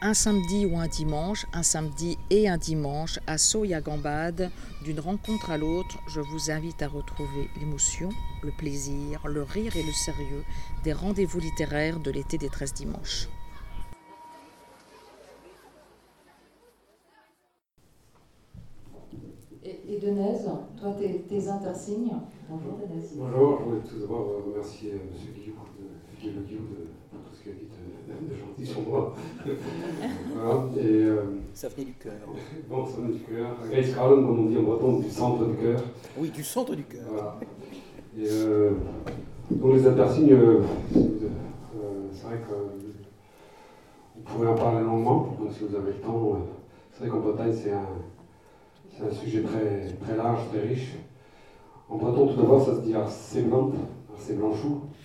un 0.00 0.14
samedi 0.14 0.64
ou 0.64 0.78
un 0.78 0.86
dimanche, 0.86 1.46
un 1.52 1.64
samedi 1.64 2.18
et 2.30 2.48
un 2.48 2.56
dimanche, 2.56 3.18
à 3.26 3.36
Soya-Gambade, 3.36 4.50
d'une 4.84 5.00
rencontre 5.00 5.50
à 5.50 5.58
l'autre, 5.58 5.98
je 6.06 6.20
vous 6.20 6.50
invite 6.52 6.82
à 6.82 6.88
retrouver 6.88 7.50
l'émotion, 7.58 8.10
le 8.42 8.52
plaisir, 8.52 9.26
le 9.26 9.42
rire 9.42 9.76
et 9.76 9.82
le 9.82 9.92
sérieux 9.92 10.44
des 10.84 10.92
rendez-vous 10.92 11.40
littéraires 11.40 11.98
de 11.98 12.12
l'été 12.12 12.38
des 12.38 12.48
13 12.48 12.74
dimanches. 12.74 13.28
Et, 19.64 19.98
Denise, 20.00 20.48
toi, 20.80 20.94
tes, 20.98 21.22
tes 21.22 21.48
intersignes? 21.48 22.12
Bonjour 22.48 22.78
Denise. 22.78 23.16
Bonjour, 23.16 23.58
je 23.58 23.64
voulais 23.64 23.80
tout 23.82 23.98
d'abord 23.98 24.44
remercier 24.46 24.92
M. 24.92 25.00
Guillaume 25.34 25.56
de, 26.26 26.30
de, 26.30 26.36
de, 26.36 26.44
tout 26.44 27.34
ce 27.34 27.42
qu'il 27.42 27.52
a 27.52 27.54
dit 27.54 27.66
de, 28.28 28.36
gentil 28.36 28.66
sur 28.66 28.82
moi. 28.82 29.14
voilà, 30.34 30.64
et, 30.76 30.84
euh, 30.84 31.22
ça 31.54 31.68
venait 31.68 31.84
du 31.84 31.94
cœur. 31.94 32.12
Bon, 32.68 32.86
ça 32.86 32.96
venait 33.00 33.14
du 33.14 33.20
cœur. 33.20 33.56
Grace 33.70 33.94
Carlon, 33.94 34.26
comme 34.26 34.38
on 34.40 34.44
dit 34.46 34.58
en 34.58 34.62
breton, 34.62 34.98
du 34.98 35.10
centre 35.10 35.44
du 35.44 35.56
cœur. 35.56 35.80
Oui, 36.16 36.30
du 36.30 36.42
centre 36.42 36.74
du 36.74 36.84
cœur. 36.84 37.04
Voilà. 37.10 37.38
Et 38.18 38.26
euh, 38.28 38.72
donc 39.50 39.74
les 39.74 39.86
intersignes, 39.86 40.32
euh, 40.32 40.62
c'est 40.92 42.26
vrai 42.26 42.40
qu'on 42.48 44.20
pourrait 44.22 44.48
en 44.48 44.54
parler 44.54 44.84
longuement, 44.84 45.36
donc 45.38 45.52
si 45.52 45.64
vous 45.64 45.74
avez 45.76 45.92
le 45.92 46.00
temps. 46.00 46.38
c'est 46.92 47.00
vrai 47.04 47.10
qu'en 47.10 47.20
Bretagne, 47.20 47.52
c'est 47.52 47.72
un 47.72 47.86
c'est 48.98 49.06
un 49.06 49.12
sujet 49.12 49.42
très, 49.42 49.92
très 50.02 50.16
large, 50.16 50.40
très 50.50 50.60
riche. 50.60 50.96
En 51.88 51.96
breton, 51.96 52.26
tout 52.26 52.36
d'abord, 52.36 52.64
ça 52.64 52.74
se 52.74 52.80
dit 52.80 52.94
arcéblante, 52.94 53.74
blanchou, 54.30 54.66
euh, 54.66 54.97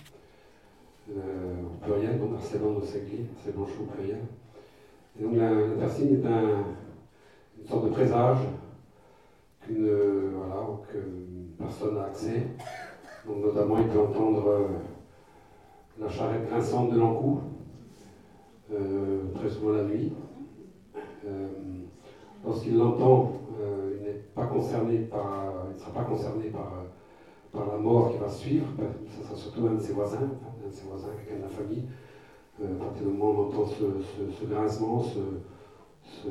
au 1.10 1.84
pluriel, 1.84 2.18
donc 2.18 2.34
arcéblante 2.36 2.78
au 2.78 2.82
segli, 2.82 3.26
blanchou 3.54 3.82
au 3.82 3.86
pluriel. 3.86 4.20
Et 5.18 5.22
donc 5.22 5.34
l'intersigne 5.36 6.14
est 6.14 6.26
un, 6.26 6.64
une 7.58 7.66
sorte 7.66 7.84
de 7.84 7.90
présage 7.90 8.38
qu'une 9.60 9.88
voilà, 10.34 10.66
personne 11.58 11.98
a 11.98 12.04
accès. 12.04 12.48
Donc 13.26 13.42
notamment, 13.42 13.78
il 13.78 13.88
peut 13.88 14.00
entendre 14.00 14.48
euh, 14.48 14.68
la 15.98 16.08
charrette 16.08 16.46
grinçante 16.48 16.90
de 16.90 16.98
l'encou, 16.98 17.40
euh, 18.72 19.22
très 19.34 19.48
souvent 19.48 19.72
la 19.72 19.84
nuit. 19.84 20.12
Euh, 21.26 21.48
lorsqu'il 22.44 22.76
l'entend, 22.76 23.32
euh, 23.62 23.96
il 23.96 24.06
n'est 24.06 24.18
pas 24.34 24.46
concerné 24.46 24.98
par, 24.98 25.52
il 25.70 25.74
ne 25.74 25.78
sera 25.78 25.92
pas 25.92 26.04
concerné 26.04 26.50
par, 26.50 26.70
par 27.50 27.72
la 27.72 27.78
mort 27.78 28.12
qui 28.12 28.18
va 28.18 28.28
suivre. 28.28 28.66
Ce 29.08 29.24
sera 29.24 29.36
surtout 29.36 29.66
un 29.66 29.74
de 29.74 29.80
ses 29.80 29.94
voisins, 29.94 30.28
un 30.64 30.68
de 30.68 30.74
ses 30.74 30.86
voisins, 30.86 31.08
quelqu'un 31.16 31.38
de 31.38 31.42
la 31.42 31.48
famille. 31.48 31.84
Euh, 32.62 32.76
à 32.80 32.84
partir 32.84 33.06
du 33.06 33.12
moment 33.12 33.30
où 33.30 33.42
on 33.42 33.46
entend 33.48 33.66
ce, 33.66 33.84
ce, 34.40 34.44
grincement, 34.46 35.02
ce, 35.02 35.18
ce, 36.22 36.28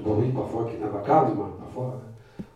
bruit 0.00 0.30
parfois 0.30 0.64
qui 0.64 0.76
est 0.76 0.82
un 0.82 0.88
vacarme, 0.88 1.36
parfois 1.58 2.00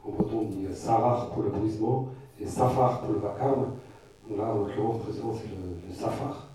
en 0.04 0.10
breton 0.10 0.38
on 0.40 0.44
dit 0.44 0.66
sarar 0.74 1.30
pour 1.30 1.42
le 1.42 1.50
brisement 1.50 2.08
et 2.40 2.46
safar 2.46 3.02
pour 3.02 3.12
le 3.14 3.18
vacarme. 3.18 3.74
Là, 4.36 4.52
en 4.52 4.58
l'occurrence, 4.58 5.02
précisément, 5.02 5.32
c'est 5.34 5.48
le, 5.48 5.94
safar. 5.94 6.48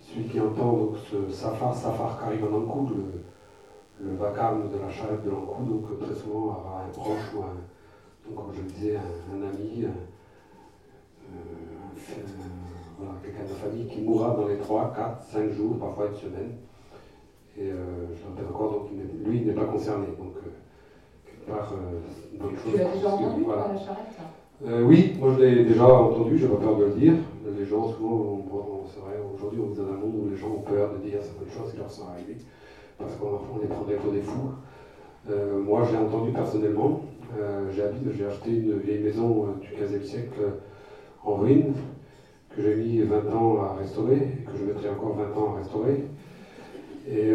Celui 0.00 0.24
qui 0.24 0.40
entend 0.40 0.72
donc 0.72 0.96
ce 1.10 1.28
safar, 1.30 1.74
safar 1.74 2.18
carrément 2.18 2.56
en 2.56 2.62
coup, 2.62 2.88
le, 2.94 4.06
le 4.06 4.14
vacarme 4.16 4.70
de 4.70 4.78
la 4.78 4.88
charrette 4.88 5.22
de 5.24 5.30
l'encou, 5.30 5.64
donc 5.64 5.98
très 6.00 6.14
souvent 6.14 6.52
avoir 6.52 6.84
un 6.86 6.88
proche 6.88 7.34
ou 7.34 7.42
un, 7.42 7.56
donc 8.26 8.36
comme 8.36 8.54
je 8.54 8.62
le 8.62 8.68
disais, 8.68 8.96
un, 8.96 9.42
ami, 9.42 9.84
euh, 9.84 9.88
voilà, 13.00 13.18
quelqu'un 13.22 13.44
de 13.44 13.48
la 13.48 13.54
famille 13.54 13.86
qui 13.86 14.00
mourra 14.02 14.34
dans 14.34 14.46
les 14.46 14.58
3, 14.58 14.92
4, 14.94 15.22
5 15.22 15.50
jours, 15.52 15.78
parfois 15.78 16.06
une 16.06 16.16
semaine. 16.16 16.52
Et 17.58 17.70
euh, 17.70 18.06
je 18.14 18.28
rappelle 18.28 18.46
encore, 18.46 18.72
donc 18.72 18.90
lui 19.24 19.38
il 19.38 19.46
n'est 19.46 19.52
pas 19.52 19.64
concerné. 19.64 20.06
Donc, 20.18 20.34
quelque 21.24 21.50
part, 21.50 21.74
une 22.32 22.38
bonne 22.38 22.56
chose. 22.56 22.72
Tu 22.72 22.78
l'as 22.78 22.94
déjà 22.94 23.08
entendu 23.08 23.42
voilà. 23.44 23.68
la 23.72 23.78
charrette 23.78 24.84
Oui, 24.86 25.14
moi 25.18 25.34
je 25.36 25.44
l'ai 25.44 25.64
déjà 25.64 25.86
entendu, 25.86 26.38
je 26.38 26.46
n'ai 26.46 26.52
pas 26.52 26.60
peur 26.60 26.76
de 26.76 26.84
le 26.84 26.92
dire. 26.92 27.14
Les 27.58 27.64
gens, 27.66 27.88
souvent, 27.88 28.44
c'est 28.86 29.00
vrai, 29.00 29.18
aujourd'hui 29.34 29.60
on 29.62 29.70
vit 29.70 29.76
dans 29.76 29.88
un 29.88 29.96
monde 29.96 30.14
où 30.24 30.30
les 30.30 30.36
gens 30.36 30.48
ont 30.48 30.62
peur 30.62 30.92
de 30.92 31.08
dire 31.08 31.18
certaines 31.20 31.50
choses 31.50 31.72
qui 31.72 31.78
leur 31.78 31.90
sont 31.90 32.06
arrivées 32.08 32.38
parce 33.00 33.14
qu'on 33.16 33.58
les 33.60 33.68
prendrait 33.68 33.96
pour 33.96 34.12
des 34.12 34.20
fous. 34.20 34.52
Euh, 35.30 35.60
moi, 35.60 35.86
j'ai 35.90 35.96
entendu 35.96 36.32
personnellement. 36.32 37.02
Euh, 37.38 37.70
j'ai 37.72 38.24
acheté 38.24 38.50
une 38.50 38.78
vieille 38.78 39.02
maison 39.02 39.46
euh, 39.46 39.60
du 39.60 39.68
XVe 39.74 40.04
siècle 40.04 40.40
en 41.24 41.34
ruine, 41.34 41.74
que 42.60 42.68
j'ai 42.68 42.76
mis 42.76 43.02
20 43.02 43.34
ans 43.34 43.62
à 43.62 43.78
restaurer, 43.80 44.18
que 44.46 44.58
je 44.58 44.64
mettrai 44.64 44.90
encore 44.90 45.16
20 45.16 45.40
ans 45.40 45.54
à 45.54 45.58
restaurer. 45.58 46.04
Et 47.08 47.32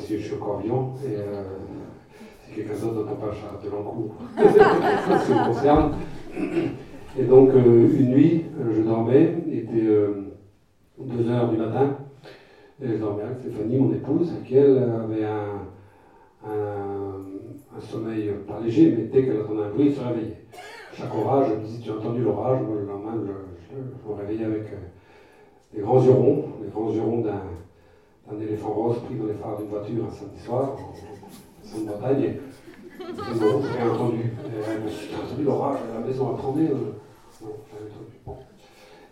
si 0.00 0.18
je 0.18 0.24
suis 0.24 0.34
encore 0.34 0.60
vivant, 0.60 0.94
et 1.04 1.16
si 2.44 2.54
quelqu'un 2.54 2.74
d'autre 2.74 2.94
n'entend 2.94 3.16
pas 3.16 3.32
charge 3.32 3.64
de 3.64 3.70
l'encours, 3.70 4.14
ça 4.36 4.44
me 5.34 5.52
concerne. 5.52 5.92
Et 7.18 7.24
donc, 7.24 7.50
une 7.54 8.10
nuit, 8.10 8.44
je 8.74 8.82
dormais, 8.82 9.34
il 9.46 9.58
était 9.58 9.86
2 10.98 11.30
heures 11.30 11.48
du 11.48 11.56
matin, 11.56 11.96
et 12.82 12.88
je 12.88 12.96
dormais 12.96 13.22
avec 13.22 13.38
Stéphanie, 13.40 13.78
mon 13.78 13.92
épouse, 13.92 14.32
qui 14.46 14.56
elle 14.56 14.78
avait 14.78 15.24
un, 15.24 15.62
un, 16.46 17.80
sommeil 17.80 18.30
pas 18.46 18.60
léger, 18.60 18.94
mais 18.96 19.04
dès 19.04 19.24
qu'elle 19.24 19.40
entendait 19.40 19.64
un 19.64 19.70
bruit, 19.70 19.88
elle 19.88 19.94
se 19.94 20.00
réveillait. 20.00 20.36
Chaque 20.92 21.14
orage, 21.14 21.46
elle 21.52 21.58
me 21.58 21.64
disait 21.64 21.82
Tu 21.82 21.90
as 21.90 21.94
entendu 21.94 22.22
l'orage 22.22 22.60
Moi, 22.62 22.76
le 22.80 22.86
lendemain, 22.86 23.14
je, 23.24 23.76
je, 23.76 24.08
me 24.08 24.14
réveillais 24.14 24.44
avec 24.44 24.64
euh, 24.72 24.76
des 25.74 25.80
grands 25.80 26.02
hurons, 26.02 26.44
les 26.62 26.68
grands 26.70 26.92
hurons 26.92 27.20
d'un 27.20 28.40
éléphant 28.40 28.72
rose 28.72 28.98
pris 29.04 29.16
dans 29.16 29.26
les 29.26 29.34
phares 29.34 29.58
d'une 29.58 29.68
voiture 29.68 30.04
un 30.06 30.10
samedi 30.10 30.40
soir, 30.40 30.76
en, 30.76 31.80
Bretagne. 31.84 32.22
Et, 32.24 32.40
j'ai 33.00 33.88
entendu. 33.88 34.32
As 34.34 35.26
entendu 35.26 35.44
l'orage 35.44 35.78
La 35.94 36.00
maison 36.00 36.34
a 36.34 36.38
tremblé 36.38 36.64
euh, 36.64 36.94
Non, 37.42 37.50
j'avais 37.70 37.90
entendu. 37.90 38.42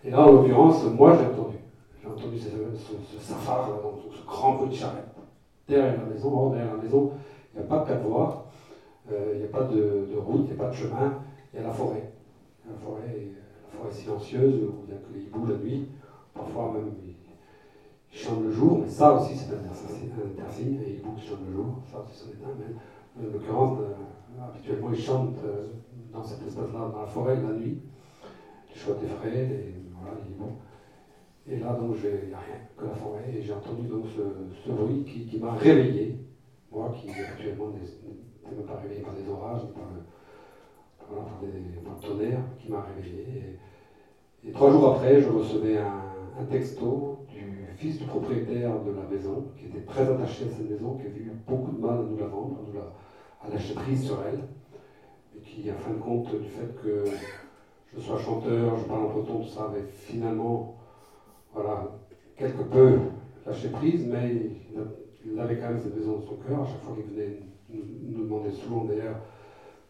Et 0.03 0.09
là, 0.09 0.21
en 0.25 0.31
l'occurrence, 0.31 0.83
moi, 0.85 1.15
j'ai 1.17 1.25
entendu 1.25 1.57
j'ai 2.01 2.07
entendu 2.07 2.39
ce, 2.39 2.49
ce, 2.49 3.21
safar, 3.21 3.69
ce 4.11 4.25
grand 4.25 4.55
bruit 4.55 4.69
de 4.69 4.73
charrette. 4.73 5.03
Derrière 5.67 5.97
la 5.97 6.13
maison, 6.13 6.49
derrière 6.51 6.75
la 6.75 6.81
maison, 6.81 7.11
il 7.53 7.59
n'y 7.59 7.65
a 7.65 7.67
pas 7.67 7.79
de 7.79 7.87
quatre 7.87 8.01
euh, 9.11 9.31
il 9.33 9.39
n'y 9.39 9.45
a 9.45 9.47
pas 9.47 9.63
de, 9.63 10.07
route, 10.17 10.47
il 10.49 10.55
n'y 10.55 10.59
a 10.59 10.63
pas 10.63 10.69
de 10.69 10.75
chemin, 10.75 11.13
il 11.53 11.59
y 11.59 11.63
a 11.63 11.67
la 11.67 11.73
forêt. 11.73 12.11
La 12.67 12.75
forêt, 12.77 13.27
la 13.73 13.79
forêt 13.79 13.91
silencieuse 13.91 14.63
où 14.63 14.83
il 14.85 14.93
n'y 14.93 14.97
a 14.97 15.01
que 15.01 15.13
les 15.13 15.23
hiboux 15.23 15.45
la 15.47 15.57
nuit, 15.57 15.87
parfois 16.37 16.71
même 16.73 16.93
ils, 17.05 17.15
chantent 18.17 18.43
le 18.43 18.51
jour, 18.51 18.79
mais 18.79 18.87
ça 18.87 19.13
aussi 19.13 19.35
c'est 19.35 19.53
un 19.53 20.29
intersigne, 20.31 20.79
hiboux 20.87 21.13
qui 21.13 21.27
chantent 21.27 21.45
le 21.47 21.53
jour, 21.53 21.81
ça 21.91 21.99
aussi 21.99 22.17
c'en 22.17 22.29
est 22.29 22.43
un, 22.43 22.55
mais 22.57 23.27
en 23.27 23.33
l'occurrence, 23.33 23.79
euh, 23.81 24.41
habituellement 24.41 24.91
ils 24.91 24.99
chantent 24.99 25.43
euh, 25.45 25.67
dans 26.11 26.23
cet 26.23 26.41
espace-là, 26.47 26.89
dans 26.91 27.01
la 27.01 27.07
forêt 27.07 27.35
la 27.35 27.53
nuit, 27.53 27.79
les 28.69 28.75
chouettes 28.75 29.03
effraies, 29.03 29.45
les, 29.45 29.75
voilà, 29.99 30.17
les 30.23 30.31
hiboux. 30.31 30.57
Et 31.49 31.59
là, 31.59 31.73
donc, 31.73 31.95
il 32.03 32.27
n'y 32.27 32.33
a 32.33 32.39
rien 32.39 32.59
que 32.75 32.85
la 32.85 32.93
forêt. 32.93 33.23
Et 33.33 33.41
j'ai 33.41 33.53
entendu 33.53 33.87
donc 33.87 34.05
ce, 34.13 34.69
bruit 34.69 35.03
qui, 35.03 35.39
m'a 35.39 35.53
réveillé. 35.53 36.19
Moi, 36.71 36.93
qui 36.93 37.09
actuellement 37.09 37.69
n'étais 37.69 38.63
pas 38.67 38.75
réveillé 38.75 39.01
par 39.01 39.13
des 39.13 39.29
orages, 39.29 39.61
par 39.73 39.83
le, 39.95 40.03
par, 40.99 41.39
le 41.41 42.07
tonnerre, 42.07 42.41
qui 42.59 42.69
m'a 42.69 42.81
réveillé. 42.81 43.57
Et, 44.45 44.51
trois 44.51 44.71
jours 44.71 44.95
après, 44.95 45.21
je 45.21 45.29
recevais 45.29 45.77
un, 45.77 46.06
texto 46.45 47.25
du 47.29 47.67
fils 47.77 47.99
du 47.99 48.05
propriétaire 48.05 48.83
de 48.83 48.91
la 48.91 49.03
maison, 49.09 49.45
qui 49.57 49.65
était 49.65 49.85
très 49.85 50.03
attaché 50.03 50.45
à 50.45 50.49
cette 50.49 50.69
maison, 50.69 50.97
qui 50.97 51.07
avait 51.07 51.19
eu 51.19 51.31
beaucoup 51.47 51.71
de 51.71 51.81
mal 51.81 51.99
à 51.99 52.03
nous 52.03 52.17
la 52.17 52.27
vendre, 52.27 52.59
à, 52.59 52.71
nous 52.71 52.79
à 52.79 53.53
lâcher 53.53 53.73
prise 53.73 54.05
sur 54.05 54.17
elle, 54.27 54.39
et 55.35 55.41
qui, 55.41 55.69
en 55.71 55.75
fin 55.75 55.91
de 55.91 55.99
compte, 55.99 56.29
du 56.39 56.49
fait 56.49 56.75
que 56.81 57.05
je 57.93 57.99
sois 57.99 58.19
chanteur, 58.19 58.77
je 58.77 58.83
parle 58.85 59.05
en 59.05 59.09
breton, 59.09 59.39
tout 59.39 59.47
ça, 59.47 59.65
avait 59.65 59.85
finalement 59.87 60.77
voilà, 61.53 61.97
quelque 62.35 62.63
peu 62.63 62.99
lâché 63.45 63.69
prise, 63.69 64.05
mais 64.07 64.35
il, 65.25 65.39
avait 65.39 65.57
quand 65.57 65.69
même 65.69 65.79
cette 65.79 65.95
maison 65.95 66.17
de 66.17 66.23
son 66.23 66.35
cœur. 66.37 66.61
À 66.61 66.65
chaque 66.65 66.81
fois 66.81 66.95
qu'il 66.95 67.13
venait 67.13 67.39
nous, 67.69 68.23
demander 68.23 68.51
souvent 68.51 68.85
d'ailleurs, 68.85 69.17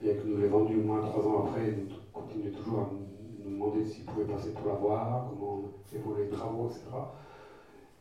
bien 0.02 0.14
que 0.14 0.28
nous 0.28 0.38
l'ayons 0.38 0.60
vendu 0.60 0.80
au 0.80 0.84
moins 0.84 1.02
trois 1.02 1.26
ans 1.26 1.46
après, 1.46 1.70
il 1.70 1.96
continuait 2.12 2.52
toujours 2.52 2.80
à 2.80 2.90
nous 2.92 3.17
demander 3.48 3.86
s'il 3.86 4.06
pouvait 4.06 4.26
passer 4.26 4.54
pour 4.54 4.68
la 4.68 4.74
voir, 4.74 5.28
comment 5.30 5.62
évoluer 5.94 6.26
les 6.26 6.38
travaux, 6.38 6.68
etc. 6.68 6.84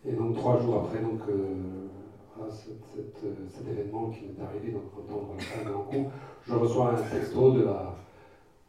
Et 0.05 0.13
donc 0.13 0.35
trois 0.37 0.59
jours 0.61 0.85
après, 0.85 1.01
donc, 1.01 1.21
euh, 1.29 1.89
voilà, 2.37 2.53
cet 2.53 3.69
événement 3.69 4.11
qui 4.11 4.27
m'est 4.27 4.45
arrivé, 4.45 4.73
donc 4.73 4.83
de 5.07 6.09
je 6.47 6.55
reçois 6.55 6.93
un 6.93 7.03
texto 7.03 7.53
de, 7.53 7.65
la, 7.65 7.95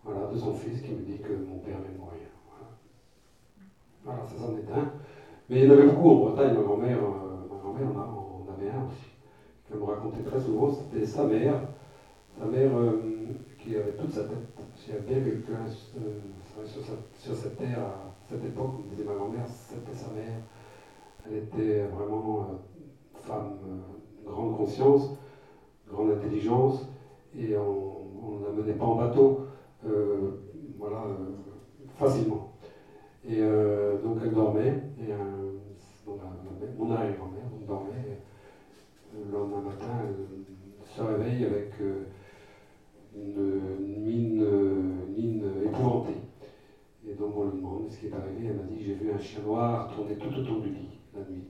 voilà, 0.03 0.27
de 0.31 0.37
son 0.37 0.53
fils 0.53 0.81
qui 0.81 0.91
me 0.91 1.01
dit 1.01 1.19
que 1.19 1.33
mon 1.33 1.59
père 1.59 1.77
est 1.77 1.97
mort. 1.97 2.07
Voilà, 4.07 4.21
ça 4.25 4.37
s'en 4.37 4.53
est 4.53 4.71
un. 4.71 4.89
Mais 5.49 5.59
il 5.59 5.65
y 5.65 5.69
en 5.69 5.73
avait 5.73 5.87
beaucoup 5.87 6.11
en 6.11 6.15
Bretagne. 6.15 6.53
Ma 6.53 6.61
grand-mère, 6.61 6.97
euh, 6.97 7.53
ma 7.53 7.59
grand-mère 7.59 7.89
en, 7.97 8.47
avait 8.57 8.69
un 8.69 8.87
aussi. 8.87 9.09
Elle 9.69 9.79
me 9.79 9.83
racontait 9.83 10.23
très 10.23 10.39
souvent, 10.39 10.71
c'était 10.71 11.05
sa 11.05 11.25
mère, 11.25 11.59
sa 12.39 12.45
mère 12.45 12.71
euh, 12.77 13.01
qui 13.59 13.75
avait 13.75 13.91
toute 13.91 14.13
sa 14.13 14.23
tête. 14.23 14.47
S'il 14.77 14.93
y 14.93 14.97
a 14.97 15.01
bien 15.01 15.19
quelqu'un 15.19 15.65
euh, 15.97 16.19
sur, 16.65 17.35
cette 17.35 17.55
terre 17.55 17.79
à 17.79 18.11
cette 18.27 18.43
époque, 18.43 18.71
comme 18.75 18.85
disait 18.87 19.03
ma 19.03 19.13
grand-mère, 19.13 19.45
c'était 19.47 19.93
sa 19.93 20.09
mère. 20.09 20.37
Elle 21.25 21.35
était 21.35 21.81
vraiment 21.83 22.45
femme 23.13 23.57
de 24.23 24.29
grande 24.29 24.55
conscience, 24.55 25.09
grande 25.87 26.09
intelligence, 26.09 26.87
et 27.35 27.55
on 27.55 28.37
ne 28.39 28.45
la 28.45 28.51
menait 28.51 28.73
pas 28.73 28.85
en 28.85 28.95
bateau, 28.95 29.39
voilà, 30.77 31.05
facilement. 31.95 32.47
Et 33.27 33.41
donc 34.01 34.17
elle 34.21 34.31
dormait, 34.31 34.81
et 34.97 35.11
mon 36.77 36.89
arrière-grand-mère 36.91 37.49
dormait, 37.67 38.19
le 39.13 39.31
lendemain 39.31 39.61
matin, 39.61 39.87
elle 40.01 40.85
se 40.85 41.01
réveille 41.01 41.43
avec 41.45 41.73
une 43.15 43.75
mine, 43.79 44.45
mine 45.15 45.43
épouvantée. 45.65 46.16
On 47.37 47.45
lui 47.45 47.57
demande 47.57 47.85
ce 47.91 47.99
qui 47.99 48.07
est 48.07 48.13
arrivé. 48.13 48.47
Elle 48.49 48.55
m'a 48.55 48.63
dit 48.63 48.81
J'ai 48.83 48.95
vu 48.95 49.11
un 49.11 49.19
chien 49.19 49.41
noir 49.45 49.93
tourner 49.93 50.15
tout 50.15 50.33
autour 50.33 50.59
du 50.61 50.69
lit 50.69 50.97
la 51.13 51.21
nuit. 51.29 51.45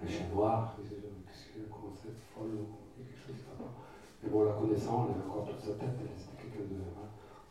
Un 0.00 0.06
chien 0.06 0.26
noir, 0.32 0.76
qu'est-ce 0.76 0.94
que 0.94 1.66
comment 1.66 1.90
c'est 1.90 2.14
folle 2.30 2.54
quelque 2.94 3.18
chose 3.18 3.42
comme 3.50 3.66
ça. 3.66 3.72
Mais 4.22 4.30
bon, 4.30 4.44
la 4.44 4.52
connaissant, 4.52 5.10
elle 5.10 5.18
avait 5.18 5.26
encore 5.26 5.50
toute 5.50 5.58
sa 5.58 5.74
tête, 5.74 5.90
elle 5.98 6.14
était 6.14 6.38
quelqu'un 6.38 6.70
de. 6.70 6.78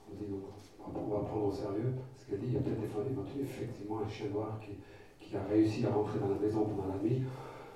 On 0.08 0.16
dit 0.16 0.32
donc, 0.32 0.48
on 0.96 1.12
va 1.12 1.28
prendre 1.28 1.48
au 1.48 1.52
sérieux 1.52 1.92
ce 2.16 2.32
qu'elle 2.32 2.40
dit. 2.40 2.48
Il 2.48 2.54
y 2.54 2.58
a 2.58 2.62
peut-être 2.62 3.04
effectivement 3.36 4.00
un 4.00 4.08
chien 4.08 4.32
noir 4.32 4.60
qui, 4.64 5.36
a 5.36 5.44
réussi 5.52 5.86
à 5.86 5.92
rentrer 5.92 6.20
dans 6.20 6.30
la 6.30 6.40
maison 6.40 6.64
pendant 6.64 6.88
la 6.88 7.04
nuit. 7.04 7.22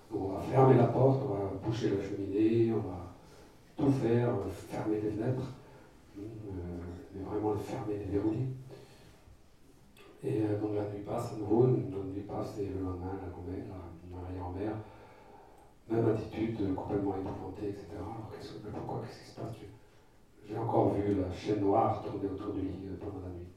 Donc 0.09 0.23
on 0.23 0.33
va 0.35 0.39
fermer 0.39 0.77
la 0.77 0.87
porte, 0.87 1.19
on 1.27 1.33
va 1.33 1.51
boucher 1.61 1.91
la 1.91 2.01
cheminée, 2.01 2.71
on 2.71 2.79
va 2.79 3.11
tout 3.75 3.91
faire, 3.91 4.31
fermer 4.47 5.01
les 5.01 5.11
fenêtres, 5.11 5.51
euh, 6.17 6.21
mais 7.13 7.23
vraiment 7.23 7.51
le 7.51 7.59
fermer, 7.59 7.97
les 7.99 8.17
verrouiller. 8.17 8.47
Et 10.23 10.43
euh, 10.43 10.59
donc 10.59 10.75
la 10.75 10.83
nuit 10.89 11.03
passe 11.03 11.35
nouveau, 11.37 11.65
la 11.65 11.71
nuit 11.71 12.21
passe 12.27 12.57
et 12.59 12.67
le 12.67 12.79
lendemain, 12.83 13.17
la 13.21 13.29
grand-mère, 13.29 13.65
la 14.11 14.27
arrière-mère, 14.27 14.77
même 15.89 16.09
attitude, 16.09 16.75
complètement 16.75 17.15
épouvantée, 17.15 17.69
etc. 17.69 17.87
Alors 17.95 18.29
qu'est-ce, 18.31 18.53
pourquoi, 18.59 19.01
qu'est-ce 19.01 19.19
qui 19.19 19.29
se 19.31 19.39
passe 19.39 19.55
J'ai 20.47 20.57
encore 20.57 20.93
vu 20.93 21.15
la 21.15 21.31
chaîne 21.31 21.61
noire 21.61 22.03
tourner 22.03 22.29
autour 22.29 22.53
du 22.53 22.61
lit 22.61 22.87
euh, 22.87 22.97
pendant 22.99 23.25
la 23.25 23.33
nuit. 23.33 23.47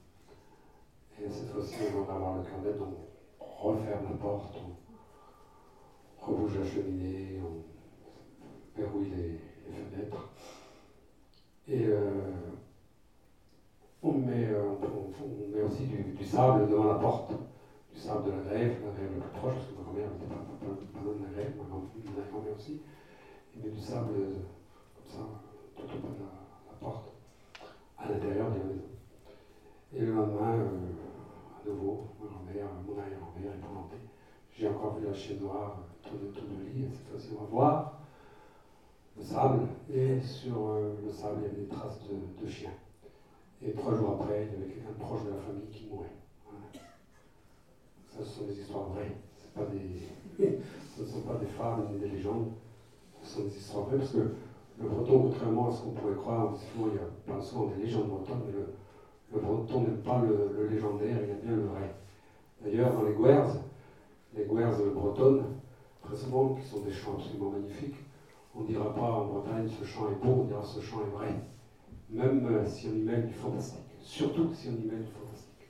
Et 1.21 1.31
cette 1.31 1.51
fois-ci, 1.51 1.77
on 1.95 2.03
va 2.03 2.15
avoir 2.15 2.37
le 2.39 2.43
cœur 2.45 2.61
net, 2.63 2.81
on 2.81 3.69
referme 3.69 4.05
la 4.11 4.17
porte, 4.17 4.57
on 4.57 6.27
rebouge 6.27 6.59
la 6.59 6.67
cheminée, 6.67 7.41
on 7.45 8.81
verrouille 8.81 9.11
les, 9.11 9.41
fenêtres. 9.71 10.31
Et 11.69 11.87
euh, 11.87 12.33
on 14.05 14.19
met, 14.19 14.49
euh, 14.51 14.63
on, 14.63 15.57
met 15.57 15.63
aussi 15.63 15.87
du, 15.87 16.25
sable 16.25 16.69
devant 16.69 16.93
la 16.93 16.99
porte, 16.99 17.33
du 17.93 17.99
sable 17.99 18.27
de 18.27 18.31
la 18.33 18.43
grève, 18.43 18.77
la 18.85 18.93
grève 18.93 19.19
la 19.19 19.25
plus 19.25 19.39
proche, 19.39 19.55
parce 19.55 19.67
que 19.67 19.77
ma 19.79 19.83
grand-mère 19.83 20.11
n'était 20.13 20.27
pas, 20.27 20.35
pas, 20.35 20.67
pas, 20.67 21.01
de 21.01 21.25
la 21.25 21.33
grève, 21.33 21.53
ma 21.57 21.65
grand-mère 21.65 22.55
aussi. 22.55 22.83
Il 23.57 23.63
met 23.63 23.71
du 23.71 23.81
sable 23.81 24.13
euh, 24.15 24.35
comme 24.95 25.07
ça, 25.07 25.21
tout 25.77 25.85
au 25.85 26.01
bas 26.01 26.15
de 26.15 26.21
la, 26.21 26.77
porte, 26.81 27.13
à 27.97 28.09
l'intérieur 28.11 28.51
de 28.51 28.59
la 28.59 28.65
maison. 28.65 28.93
Et 29.95 30.01
le 30.01 30.13
lendemain, 30.13 30.53
euh, 30.53 31.65
à 31.65 31.69
nouveau, 31.69 32.09
grand-mère, 32.21 32.69
mon 32.87 32.99
arrière-grand-mère 32.99 33.53
est 33.55 33.67
plantée. 33.67 34.05
J'ai 34.53 34.69
encore 34.69 34.99
vu 34.99 35.07
la 35.07 35.15
chaîne 35.15 35.41
noire 35.41 35.79
tourner 36.03 36.29
autour 36.29 36.45
du 36.45 36.73
lit, 36.73 36.85
et 36.85 36.91
cette 36.91 37.09
fois-ci 37.09 37.31
on 37.35 37.45
va 37.45 37.51
voir 37.51 38.01
le 39.17 39.23
sable, 39.23 39.61
et 39.91 40.21
sur 40.21 40.75
le 40.75 41.11
sable 41.11 41.39
il 41.41 41.43
y 41.43 41.47
avait 41.47 41.63
des 41.63 41.69
traces 41.69 42.01
de, 42.03 42.45
de 42.45 42.51
chiens. 42.51 42.71
Et 43.67 43.73
trois 43.73 43.95
jours 43.95 44.21
après, 44.21 44.47
il 44.47 44.61
y 44.61 44.63
avait 44.63 44.73
quelqu'un 44.75 44.93
proche 44.99 45.25
de 45.25 45.31
la 45.31 45.39
famille 45.39 45.69
qui 45.71 45.89
mourait. 45.89 46.13
Ça, 48.11 48.23
ce 48.23 48.41
sont 48.41 48.45
des 48.45 48.61
histoires 48.61 48.91
vraies. 48.91 49.17
Ce 49.41 50.43
ne 51.03 51.07
sont 51.07 51.21
pas 51.21 51.37
des 51.37 51.47
fables 51.47 51.89
ni 51.91 51.99
des 51.99 52.09
légendes. 52.09 52.51
Ce 53.23 53.39
sont 53.39 53.45
des 53.45 53.57
histoires 53.57 53.85
vraies 53.85 53.97
parce 53.97 54.11
que 54.11 54.19
le 54.79 54.87
breton, 54.87 55.23
contrairement 55.23 55.69
à 55.69 55.71
ce 55.71 55.81
qu'on 55.81 55.93
pourrait 55.93 56.15
croire, 56.15 56.53
il 56.77 56.95
y 56.95 56.99
a 56.99 57.35
pas 57.35 57.41
souvent 57.41 57.65
des 57.69 57.83
légendes 57.83 58.09
bretonnes, 58.09 58.43
mais 58.45 58.53
le, 58.53 59.41
breton 59.41 59.81
n'aime 59.81 60.03
pas 60.03 60.19
le, 60.19 60.67
légendaire, 60.67 61.19
il 61.25 61.31
aime 61.31 61.41
bien 61.41 61.57
le 61.57 61.63
vrai. 61.63 61.95
D'ailleurs, 62.61 62.93
dans 62.93 63.03
les 63.03 63.15
guerres, 63.15 63.57
les 64.35 64.45
guerres 64.45 64.77
bretonnes, 64.95 65.47
très 66.03 66.17
souvent, 66.17 66.55
qui 66.55 66.67
sont 66.67 66.81
des 66.81 66.93
chants 66.93 67.15
absolument 67.15 67.49
magnifiques, 67.49 67.97
on 68.55 68.61
ne 68.61 68.67
dira 68.67 68.93
pas 68.93 69.11
en 69.11 69.25
Bretagne 69.25 69.67
ce 69.69 69.85
chant 69.85 70.09
est 70.09 70.23
beau, 70.23 70.41
on 70.41 70.45
dira 70.45 70.63
ce 70.63 70.81
chant 70.81 71.01
est 71.01 71.17
vrai 71.17 71.35
même 72.09 72.47
euh, 72.47 72.65
si 72.67 72.87
on 72.87 72.93
y 72.93 73.03
mêle 73.03 73.25
du 73.25 73.33
fantastique, 73.33 73.95
surtout 74.01 74.49
si 74.53 74.69
on 74.69 74.73
y 74.73 74.85
mêle 74.85 75.03
du 75.03 75.11
fantastique. 75.11 75.69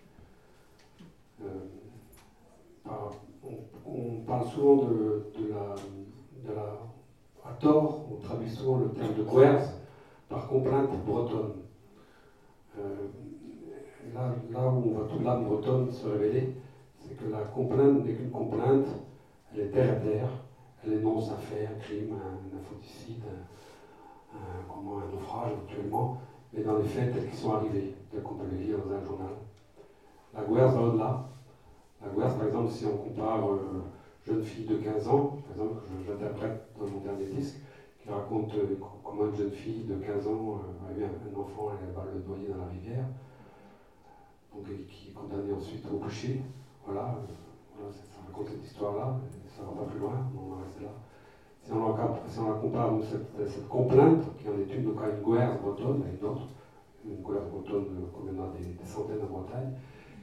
Euh, 1.43 1.63
on, 3.85 4.21
parle 4.21 4.45
souvent 4.45 4.77
de, 4.77 5.23
la, 5.49 5.75
À 7.45 7.53
tort, 7.53 8.07
on 8.11 8.17
traduit 8.17 8.49
souvent 8.49 8.77
le 8.77 8.89
terme 8.93 9.15
de 9.15 9.23
guerre 9.23 9.61
par 10.29 10.47
complainte 10.47 11.03
bretonne. 11.05 11.61
Euh, 12.77 13.05
là, 14.51 14.69
où 14.69 14.87
on 14.87 14.91
voit 14.91 15.05
toute 15.05 15.23
l'âme 15.23 15.43
bretonne 15.43 15.91
se 15.91 16.07
révéler, 16.07 16.47
c'est 16.99 17.17
que 17.17 17.25
la 17.25 17.43
complainte 17.43 18.03
n'est 18.03 18.13
qu'une 18.13 18.31
complainte, 18.31 18.87
elle 19.53 19.61
est 19.61 19.71
terre 19.71 19.91
à 19.91 19.95
terre, 19.95 20.43
elle 20.83 20.93
énonce 20.93 21.31
un 21.31 21.37
fait, 21.37 21.67
un 21.67 21.75
crime, 21.75 22.13
un, 22.13 22.57
infanticide, 22.57 23.25
un, 23.27 23.43
comment, 24.69 24.99
un 24.99 25.07
naufrage 25.07 25.53
actuellement, 25.55 26.11
mais 26.53 26.63
dans 26.63 26.75
les 26.75 26.85
faits 26.85 27.11
tels 27.11 27.25
qu'ils 27.25 27.37
sont 27.37 27.51
arrivés, 27.51 27.91
tels 28.11 28.23
qu'on 28.23 28.35
peut 28.35 28.47
les 28.47 28.57
lire 28.57 28.79
dans 28.79 28.93
un 28.93 29.01
journal. 29.01 29.33
La 30.33 30.43
guerre 30.43 30.69
va 30.69 30.81
au-delà. 30.83 31.19
La 32.01 32.09
guerre, 32.09 32.35
par 32.35 32.45
exemple, 32.45 32.69
si 32.69 32.85
on 32.85 32.95
compare 32.95 33.49
euh, 33.49 33.81
Jeune 34.25 34.41
fille 34.43 34.65
de 34.65 34.75
15 34.75 35.09
ans, 35.09 35.37
par 35.43 35.51
exemple, 35.51 35.75
que 35.81 36.03
j'interprète 36.07 36.57
dans 36.79 36.87
mon 36.87 36.99
dernier 36.99 37.27
disque, 37.27 37.57
qui 37.99 38.09
raconte 38.09 38.55
euh, 38.55 38.77
comment 39.03 39.25
une 39.25 39.35
jeune 39.35 39.51
fille 39.51 39.83
de 39.83 39.95
15 39.97 40.27
ans 40.27 40.57
euh, 40.57 40.89
a 40.89 40.93
eu 40.93 41.05
un, 41.05 41.39
enfant 41.39 41.71
et 41.71 41.75
elle 41.83 41.93
va 41.93 42.05
le 42.05 42.21
noyer 42.27 42.49
dans 42.49 42.57
la 42.57 42.65
rivière, 42.65 43.05
donc 44.53 44.65
qui 44.89 45.09
est 45.09 45.13
condamné 45.13 45.53
ensuite 45.53 45.87
au 45.93 45.97
boucher. 45.97 46.41
Voilà, 46.87 47.19
voilà 47.75 47.91
ça 47.91 48.21
raconte 48.27 48.49
cette 48.49 48.65
histoire-là, 48.65 49.15
ça 49.47 49.63
ne 49.63 49.67
va 49.69 49.73
pas 49.73 49.91
plus 49.91 49.99
loin, 49.99 50.27
on 50.37 50.55
va 50.55 50.63
rester 50.63 50.83
là. 50.83 50.91
Si 51.65 51.73
on, 51.73 51.97
la, 52.47 52.53
compare 52.61 52.93
à 52.93 53.01
cette, 53.01 53.69
complainte, 53.69 54.23
qui 54.37 54.49
en 54.51 54.59
est 54.59 54.75
une, 54.75 54.85
donc 54.85 55.03
à 55.03 55.09
une 55.09 55.25
guerre 55.25 55.59
bretonne, 55.63 56.03
à 56.03 56.11
une 56.11 56.29
autre, 56.31 56.49
une 57.07 57.23
guerre 57.23 57.47
bretonne 57.51 57.87
comme 58.13 58.29
il 58.31 58.37
y 58.37 58.39
en 58.39 58.45
a 58.45 58.49
des, 58.49 58.85
centaines 58.85 59.23
en 59.23 59.39
Bretagne, 59.39 59.73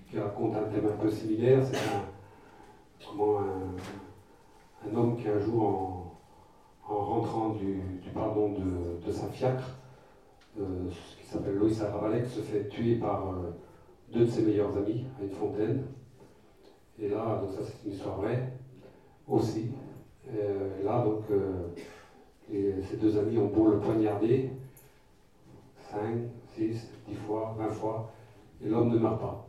qui 0.08 0.20
raconte 0.20 0.56
un 0.56 0.70
thème 0.70 0.86
un 0.86 1.02
peu 1.02 1.10
similaire, 1.10 1.66
c'est 1.66 1.78
un, 1.78 2.04
comment 3.10 3.40
un, 3.40 4.96
homme 4.96 5.18
qui 5.18 5.30
un 5.30 5.40
jour, 5.40 5.64
en, 6.88 6.94
rentrant 6.94 7.50
du, 7.50 7.82
pardon 8.14 8.54
de, 9.04 9.12
sa 9.12 9.26
fiacre, 9.28 9.80
euh, 10.60 10.90
qui 11.20 11.26
s'appelle 11.26 11.56
Loïs 11.56 11.82
Aravalek, 11.82 12.28
se 12.28 12.42
fait 12.42 12.68
tuer 12.68 12.98
par 12.98 13.30
euh, 13.30 13.58
deux 14.14 14.26
de 14.26 14.30
ses 14.30 14.44
meilleurs 14.44 14.78
amis 14.78 15.06
à 15.20 15.24
une 15.24 15.32
fontaine. 15.32 15.86
Et 17.00 17.10
là, 17.10 17.42
donc 17.42 17.50
ça 17.50 17.62
c'est 17.64 17.88
une 17.88 17.94
histoire 17.94 18.18
vraie 18.18 18.54
aussi. 19.28 19.72
Euh, 20.30 20.80
et 20.80 20.84
là, 20.84 21.04
donc, 21.04 21.24
euh, 21.32 21.70
ces 22.50 22.98
deux 22.98 23.18
amis 23.18 23.38
ont 23.38 23.48
beau 23.48 23.70
le 23.70 23.80
poignarder, 23.80 24.52
5, 25.90 26.00
6, 26.56 26.90
10 27.08 27.16
fois, 27.16 27.56
20 27.58 27.70
fois, 27.70 28.12
et 28.64 28.70
l'homme 28.70 28.90
ne 28.90 29.00
meurt 29.00 29.20
pas. 29.20 29.48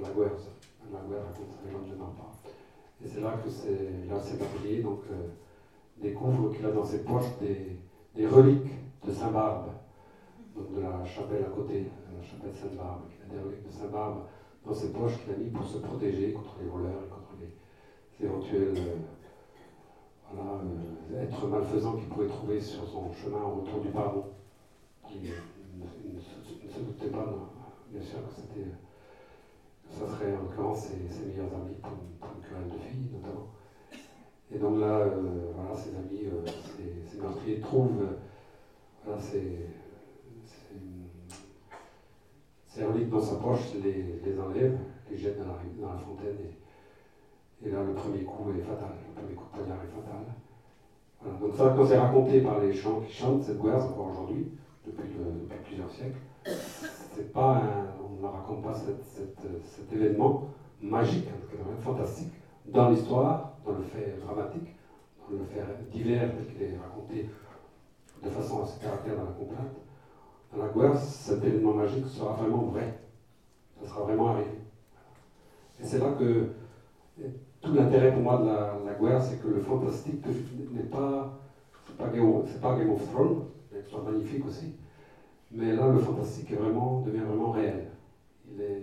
La 0.00 0.08
guerre, 0.08 0.32
la 0.92 0.98
guerre 1.08 1.24
raconte 1.24 1.50
ça, 1.50 1.72
l'homme 1.72 1.88
ne 1.88 1.96
meurt 1.96 2.16
pas. 2.16 2.32
Et 3.04 3.08
c'est 3.08 3.20
là 3.20 3.32
que 3.42 3.48
là, 4.08 4.20
c'est 4.20 4.82
donc, 4.82 5.00
euh, 5.10 5.28
découvre 6.00 6.54
qu'il 6.54 6.64
a 6.66 6.70
dans 6.70 6.84
ses 6.84 7.02
poches 7.04 7.38
des, 7.40 8.26
reliques 8.26 8.72
de 9.06 9.12
Saint-Barbe, 9.12 9.68
donc 10.56 10.74
de 10.74 10.80
la 10.80 11.04
chapelle 11.04 11.44
à 11.44 11.50
côté, 11.50 11.86
la 12.16 12.22
chapelle 12.22 12.54
Sainte-Barbe. 12.54 13.02
Il 13.10 13.30
a 13.30 13.38
des 13.38 13.44
reliques 13.44 13.66
de 13.66 13.72
Saint-Barbe 13.72 14.20
dans 14.64 14.74
ses 14.74 14.92
poches 14.92 15.18
qu'il 15.22 15.34
a 15.34 15.36
mis 15.36 15.50
pour 15.50 15.66
se 15.66 15.78
protéger 15.78 16.32
contre 16.32 16.56
les 16.62 16.68
voleurs 16.68 17.02
et 17.04 17.10
contre 17.10 17.34
les 17.40 18.26
éventuels 18.26 18.74
euh, 20.38 21.22
être 21.22 21.46
malfaisant 21.46 21.94
qu'il 21.94 22.08
pourrait 22.08 22.26
trouver 22.26 22.60
sur 22.60 22.86
son 22.86 23.12
chemin 23.12 23.42
autour 23.44 23.80
du 23.80 23.88
pardon. 23.88 24.24
Il, 25.10 25.20
ne, 25.22 26.20
se 26.20 26.80
doutait 26.80 27.10
pas, 27.10 27.26
bien 27.90 28.02
sûr, 28.02 28.18
que 28.26 28.34
c'était, 28.34 28.70
ça 29.88 30.08
serait 30.08 30.32
en 30.34 30.42
l'occurrence 30.42 30.86
ses, 30.86 31.26
meilleurs 31.26 31.52
amis 31.54 31.76
pour, 31.80 32.30
une 32.34 32.48
querelle 32.48 32.68
de 32.68 32.78
filles, 32.78 33.10
notamment. 33.12 33.48
Et 34.52 34.58
donc 34.58 34.80
là, 34.80 34.98
euh, 35.00 35.52
voilà, 35.54 35.74
ses 35.76 35.90
amis, 35.90 36.26
euh, 36.26 36.44
ses, 37.08 37.18
meurtriers 37.18 37.60
trouvent 37.60 38.06
voilà, 39.04 39.20
ces, 39.20 39.68
reliques 42.84 43.10
dans 43.10 43.20
sa 43.20 43.36
poche, 43.36 43.74
les, 43.82 44.20
les 44.24 44.40
enlèvent, 44.40 44.78
les 45.10 45.16
jettent 45.16 45.38
dans 45.38 45.92
la, 45.92 45.98
fontaine 45.98 46.36
et 47.62 47.70
là, 47.70 47.82
le 47.82 47.94
premier 47.94 48.24
coup 48.24 48.50
est 48.50 48.60
fatal. 48.60 48.90
Le 49.08 49.20
premier 49.20 49.34
coup 49.34 49.44
de 49.44 49.58
poignard 49.58 49.78
est 49.82 49.94
fatal. 49.94 51.40
Donc 51.40 51.54
ça, 51.54 51.72
quand 51.74 51.86
c'est 51.86 51.98
raconté 51.98 52.40
par 52.40 52.60
les 52.60 52.72
chants 52.72 53.00
qui 53.00 53.12
chantent 53.12 53.42
cette 53.42 53.60
guerre, 53.60 53.84
encore 53.84 54.10
aujourd'hui, 54.10 54.48
depuis, 54.86 55.08
plusieurs 55.64 55.90
siècles, 55.90 56.18
c'est 56.44 57.32
pas 57.32 57.62
on 58.02 58.22
ne 58.22 58.26
raconte 58.26 58.62
pas 58.62 58.74
cet 58.74 59.92
événement 59.92 60.48
magique, 60.82 61.28
fantastique, 61.80 62.32
dans 62.66 62.90
l'histoire, 62.90 63.54
dans 63.64 63.72
le 63.72 63.82
fait 63.82 64.18
dramatique, 64.20 64.76
dans 65.30 65.38
le 65.38 65.44
faire 65.44 65.66
divers 65.90 66.30
qui 66.54 66.62
est 66.62 66.76
raconté 66.76 67.30
de 68.22 68.28
façon 68.28 68.62
assez 68.62 68.78
caractère 68.80 69.16
dans 69.16 69.24
la 69.24 69.30
complainte, 69.30 69.76
dans 70.52 70.62
la 70.62 70.68
guerre, 70.68 70.96
cet 70.98 71.42
événement 71.44 71.72
magique 71.72 72.06
sera 72.06 72.32
vraiment 72.34 72.62
vrai. 72.64 72.98
Ça 73.80 73.88
sera 73.88 74.02
vraiment 74.02 74.28
arrivé. 74.28 74.50
Et 75.80 75.84
c'est 75.84 75.98
là 75.98 76.12
que 76.18 76.48
tout 77.64 77.74
l'intérêt 77.74 78.12
pour 78.12 78.22
moi 78.22 78.38
de 78.38 78.46
la, 78.46 78.94
guerre, 78.94 79.22
c'est 79.22 79.40
que 79.40 79.48
le 79.48 79.60
fantastique 79.60 80.26
n'est 80.70 80.82
pas, 80.82 81.40
pas, 81.98 82.10
Game 82.10 82.90
of 82.90 83.08
Thrones, 83.08 83.42
soit 83.84 84.02
magnifique 84.02 84.46
aussi, 84.46 84.70
mais 85.52 85.74
là 85.74 85.88
le 85.88 85.98
fantastique 85.98 86.52
vraiment, 86.52 87.00
devient 87.00 87.20
vraiment 87.20 87.50
réel. 87.50 87.88
Il, 88.50 88.60
est, 88.62 88.82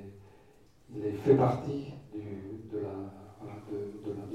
il 0.96 1.06
est 1.06 1.14
fait 1.14 1.36
partie 1.36 1.94
du, 2.14 2.60
de 2.72 2.80
la, 2.80 3.14
de, 4.06 4.12
la, 4.12 4.26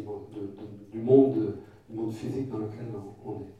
du, 0.92 1.00
monde, 1.00 1.54
du 1.90 1.96
monde 1.96 2.12
physique 2.12 2.48
dans 2.50 2.58
lequel 2.58 2.86
on 3.24 3.40
est. 3.40 3.52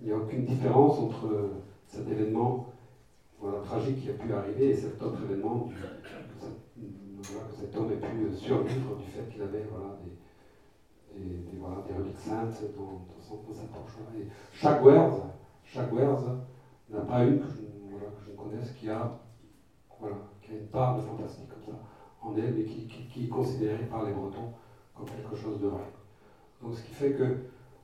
Il 0.00 0.06
n'y 0.06 0.12
a 0.12 0.18
aucune 0.18 0.44
différence 0.44 1.00
entre 1.00 1.50
cet 1.88 2.10
événement 2.10 2.64
tragique 3.64 3.96
qui 3.96 4.10
a 4.10 4.14
pu 4.14 4.34
arriver 4.34 4.70
et 4.70 4.74
cet 4.74 5.04
autre 5.04 5.22
événement 5.24 5.68
que 7.22 7.54
cet 7.54 7.76
homme 7.76 7.92
ait 7.92 7.96
pu 7.96 8.34
survivre 8.34 8.96
du 8.96 9.06
fait 9.06 9.28
qu'il 9.30 9.42
avait 9.42 9.66
voilà, 9.70 9.98
des, 11.14 11.58
voilà, 11.58 11.82
des 11.86 11.94
reliques 11.94 12.18
saintes 12.18 12.62
dans, 12.76 12.82
dans, 12.84 13.20
son, 13.20 13.36
dans 13.46 13.52
sa 13.52 13.62
chaque 14.52 14.84
Wells, 14.84 15.12
chaque 15.64 15.92
n'a 15.92 17.00
pas 17.00 17.24
une 17.24 17.40
que 17.40 17.46
je, 17.46 18.32
connaisse 18.36 18.72
qui 18.72 18.88
a, 18.88 19.18
voilà, 20.00 20.16
qui 20.40 20.52
a 20.52 20.54
une 20.54 20.66
part 20.66 20.96
de 20.96 21.02
fantastique 21.02 21.48
comme 21.48 21.74
ça 21.74 21.80
en 22.22 22.36
elle 22.36 22.58
et 22.58 22.64
qui, 22.64 23.24
est 23.24 23.28
considérée 23.28 23.84
par 23.90 24.04
les 24.04 24.12
Bretons 24.12 24.52
comme 24.94 25.06
quelque 25.06 25.36
chose 25.36 25.60
de 25.60 25.68
vrai. 25.68 25.84
Donc 26.62 26.74
ce 26.74 26.82
qui 26.82 26.92
fait 26.92 27.12
que, 27.12 27.36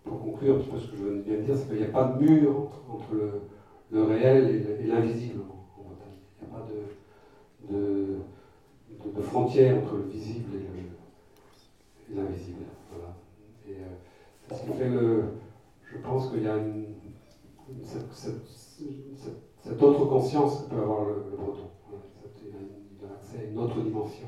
pour 0.05 0.21
conclure 0.21 0.61
ce 0.63 0.91
que 0.91 0.97
je 0.97 1.05
viens 1.23 1.39
de 1.39 1.43
dire, 1.43 1.57
c'est 1.57 1.69
qu'il 1.69 1.79
n'y 1.79 1.85
a 1.85 1.93
pas 1.93 2.05
de 2.05 2.25
mur 2.25 2.71
entre, 2.89 3.15
le, 3.93 4.03
réel 4.03 4.79
et 4.81 4.87
l'invisible 4.87 5.43
en, 5.43 5.83
Bretagne. 5.83 6.19
Il 6.41 6.49
n'y 6.49 6.53
a 6.53 6.59
pas 6.59 6.67
de 7.71 8.17
de, 9.13 9.23
frontière 9.23 9.79
entre 9.79 9.97
le 9.97 10.05
visible 10.05 10.57
et 10.57 12.15
l'invisible. 12.15 12.65
Voilà. 12.91 13.15
Et 13.69 13.83
euh, 13.83 13.87
c'est 14.49 14.55
ce 14.55 14.63
qui 14.63 14.73
fait 14.77 14.89
le. 14.89 15.25
Je 15.83 15.99
pense 15.99 16.31
qu'il 16.31 16.43
y 16.43 16.49
a 16.49 16.57
une, 16.57 16.95
cette, 17.83 19.83
autre 19.83 20.05
conscience 20.07 20.63
que 20.63 20.75
peut 20.75 20.83
avoir 20.83 21.05
le, 21.07 21.37
breton. 21.37 21.71
Il 22.43 23.07
a 23.07 23.15
accès 23.15 23.39
à 23.39 23.45
une 23.45 23.59
autre 23.59 23.81
dimension 23.81 24.27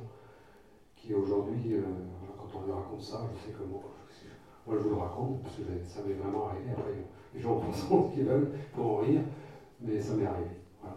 qui 0.97 1.15
aujourd'hui, 1.15 1.75
euh, 1.75 1.83
quand 2.37 2.59
on 2.59 2.67
lui 2.67 2.73
raconte 2.73 3.03
ça, 3.03 3.23
je 3.35 3.47
sais 3.47 3.53
que 3.53 3.65
moi, 3.65 3.81
je, 4.69 4.77
vous 4.77 4.91
le 4.91 4.97
raconte 4.97 5.43
parce 5.43 5.57
que 5.57 5.63
ça 5.87 6.01
m'est 6.07 6.15
vraiment 6.15 6.49
arrivé. 6.49 6.71
Après, 6.73 6.93
les 7.35 7.41
gens 7.41 7.57
pensent 7.57 7.77
ce 8.11 8.15
qu'ils 8.15 8.25
veulent 8.25 8.53
pour 8.75 9.01
rire, 9.01 9.23
mais 9.81 10.01
ça 10.01 10.15
m'est 10.15 10.27
arrivé. 10.27 10.51
Voilà, 10.81 10.97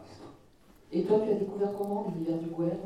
Et 0.91 1.03
toi, 1.03 1.19
tu 1.23 1.31
as 1.31 1.35
découvert 1.35 1.73
comment 1.77 2.11
l'univers 2.13 2.37
du 2.37 2.49
Guerre 2.49 2.77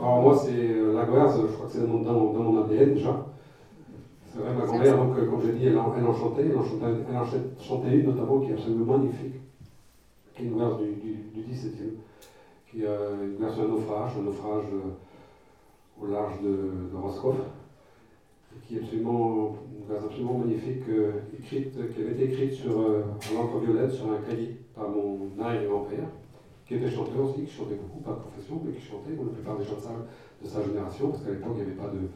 alors 0.00 0.22
moi, 0.22 0.34
c'est 0.34 0.56
euh, 0.56 0.94
la 0.94 1.04
guerre, 1.04 1.30
je 1.30 1.52
crois 1.52 1.66
que 1.66 1.72
c'est 1.72 1.86
dans, 1.86 1.98
mon 1.98 2.64
ADN 2.64 2.94
déjà. 2.94 3.26
C'est 4.32 4.38
vrai, 4.38 4.54
ma 4.54 4.64
grand-mère, 4.64 4.96
donc, 4.96 5.18
euh, 5.18 5.26
comme 5.26 5.42
j'ai 5.42 5.52
dit, 5.52 5.66
elle 5.66 5.76
en, 5.76 5.92
chantait, 6.14 6.46
elle 6.46 6.56
en 6.56 6.64
chantait, 6.64 7.88
elle 7.88 8.00
une 8.00 8.06
notamment 8.06 8.40
qui 8.40 8.50
est 8.50 8.54
absolument 8.54 8.96
magnifique, 8.96 9.34
qui 10.34 10.42
est 10.42 10.46
une 10.46 10.56
guerre 10.56 10.76
du, 10.76 10.92
du, 10.92 11.16
du 11.34 11.52
17e, 11.52 11.96
qui 12.70 12.82
est 12.82 12.86
euh, 12.86 13.26
une 13.26 13.38
guerre 13.38 13.52
sur 13.52 13.64
un 13.64 13.68
naufrage, 13.68 14.12
un 14.18 14.22
naufrage 14.22 14.64
au 16.00 16.06
large 16.06 16.40
de, 16.40 16.96
Roscoff, 16.96 17.36
qui 18.66 18.76
est 18.76 18.80
absolument, 18.80 19.56
une 19.86 19.94
absolument 19.94 20.38
magnifique, 20.38 20.84
écrite, 21.38 21.72
qui 21.72 22.00
avait 22.00 22.12
été 22.12 22.24
écrite 22.24 22.52
sur, 22.54 22.78
en 22.78 23.34
l'encre 23.34 23.58
violette 23.58 23.90
sur 23.90 24.10
un 24.10 24.18
cahier 24.26 24.56
par 24.74 24.88
mon 24.88 25.28
arrière-grand-père 25.38 26.08
qui 26.70 26.76
était 26.76 26.88
chanteur 26.88 27.24
aussi, 27.24 27.42
qui 27.42 27.50
chantait 27.50 27.74
beaucoup, 27.74 27.98
pas 27.98 28.12
de 28.12 28.20
profession, 28.20 28.62
mais 28.64 28.70
qui 28.70 28.86
chantait, 28.86 29.10
comme 29.18 29.26
la 29.26 29.32
plupart 29.32 29.58
des 29.58 29.64
gens 29.64 29.74
de 29.74 29.82
sa, 29.82 29.90
de 29.90 30.46
sa 30.46 30.62
génération, 30.62 31.10
parce 31.10 31.24
qu'à 31.24 31.30
l'époque, 31.32 31.58
il 31.58 31.64
n'y 31.64 31.66
avait 31.66 31.82
pas 31.82 31.90
de, 31.90 32.06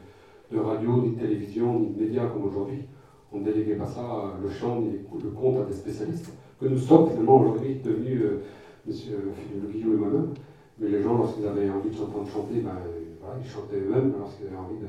de, 0.55 0.63
radio, 0.63 1.01
ni 1.01 1.11
de 1.11 1.19
télévision, 1.19 1.77
ni 1.77 1.89
de 1.89 1.99
médias 1.99 2.27
comme 2.27 2.45
aujourd'hui. 2.45 2.87
On 3.33 3.39
ne 3.39 3.43
déléguait 3.43 3.75
pas 3.75 3.85
ça, 3.85 4.31
le 4.41 4.49
chant, 4.49 4.79
ni 4.79 4.93
le 4.95 5.29
conte 5.31 5.57
à 5.59 5.65
des 5.65 5.73
spécialistes, 5.73 6.31
que 6.61 6.67
nous 6.67 6.77
sommes 6.77 7.09
finalement 7.09 7.41
aujourd'hui 7.41 7.81
devenus, 7.83 8.21
euh, 8.23 8.43
monsieur 8.87 9.33
Philippe 9.35 9.63
Le 9.65 9.71
Guillot 9.73 9.93
et 9.93 9.97
moi-même. 9.97 10.33
Mais 10.79 10.87
les 10.87 11.01
gens, 11.03 11.17
lorsqu'ils 11.17 11.45
avaient 11.45 11.69
envie 11.69 11.89
de 11.89 11.95
s'entendre 11.95 12.29
chanter, 12.29 12.61
ben, 12.61 12.79
voilà, 13.19 13.35
ils 13.43 13.49
chantaient 13.49 13.75
eux-mêmes, 13.75 14.13
lorsqu'ils 14.17 14.47
avaient 14.47 14.55
envie 14.55 14.79
de, 14.79 14.87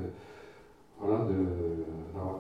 voilà, 1.01 1.27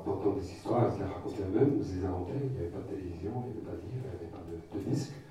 d'entendre 0.06 0.36
des 0.38 0.46
histoires, 0.46 0.94
ils 0.94 1.02
les 1.02 1.10
racontaient 1.10 1.42
eux-mêmes, 1.42 1.74
ils 1.74 1.98
les 1.98 2.06
inventaient, 2.06 2.38
il 2.38 2.52
n'y 2.54 2.58
avait 2.58 2.70
pas 2.70 2.86
de 2.86 2.94
télévision, 2.94 3.34
il 3.50 3.50
n'y 3.50 3.58
avait 3.58 3.66
pas 3.66 3.74
de 3.74 3.82
livre, 3.82 4.06
il 4.06 4.14
n'y 4.14 4.14
avait 4.14 4.30
pas 4.30 4.46
de, 4.46 4.78
de 4.78 4.94
disque. 4.94 5.25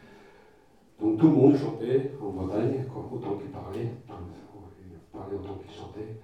Donc 1.00 1.18
tout 1.18 1.28
le 1.28 1.34
monde 1.34 1.56
chantait 1.56 2.12
en 2.22 2.30
Bretagne, 2.30 2.86
autant 3.12 3.36
qu'il 3.36 3.50
parlait, 3.50 3.92
parlait 5.12 5.36
autant 5.36 5.56
qu'il 5.56 5.72
chantait, 5.72 6.16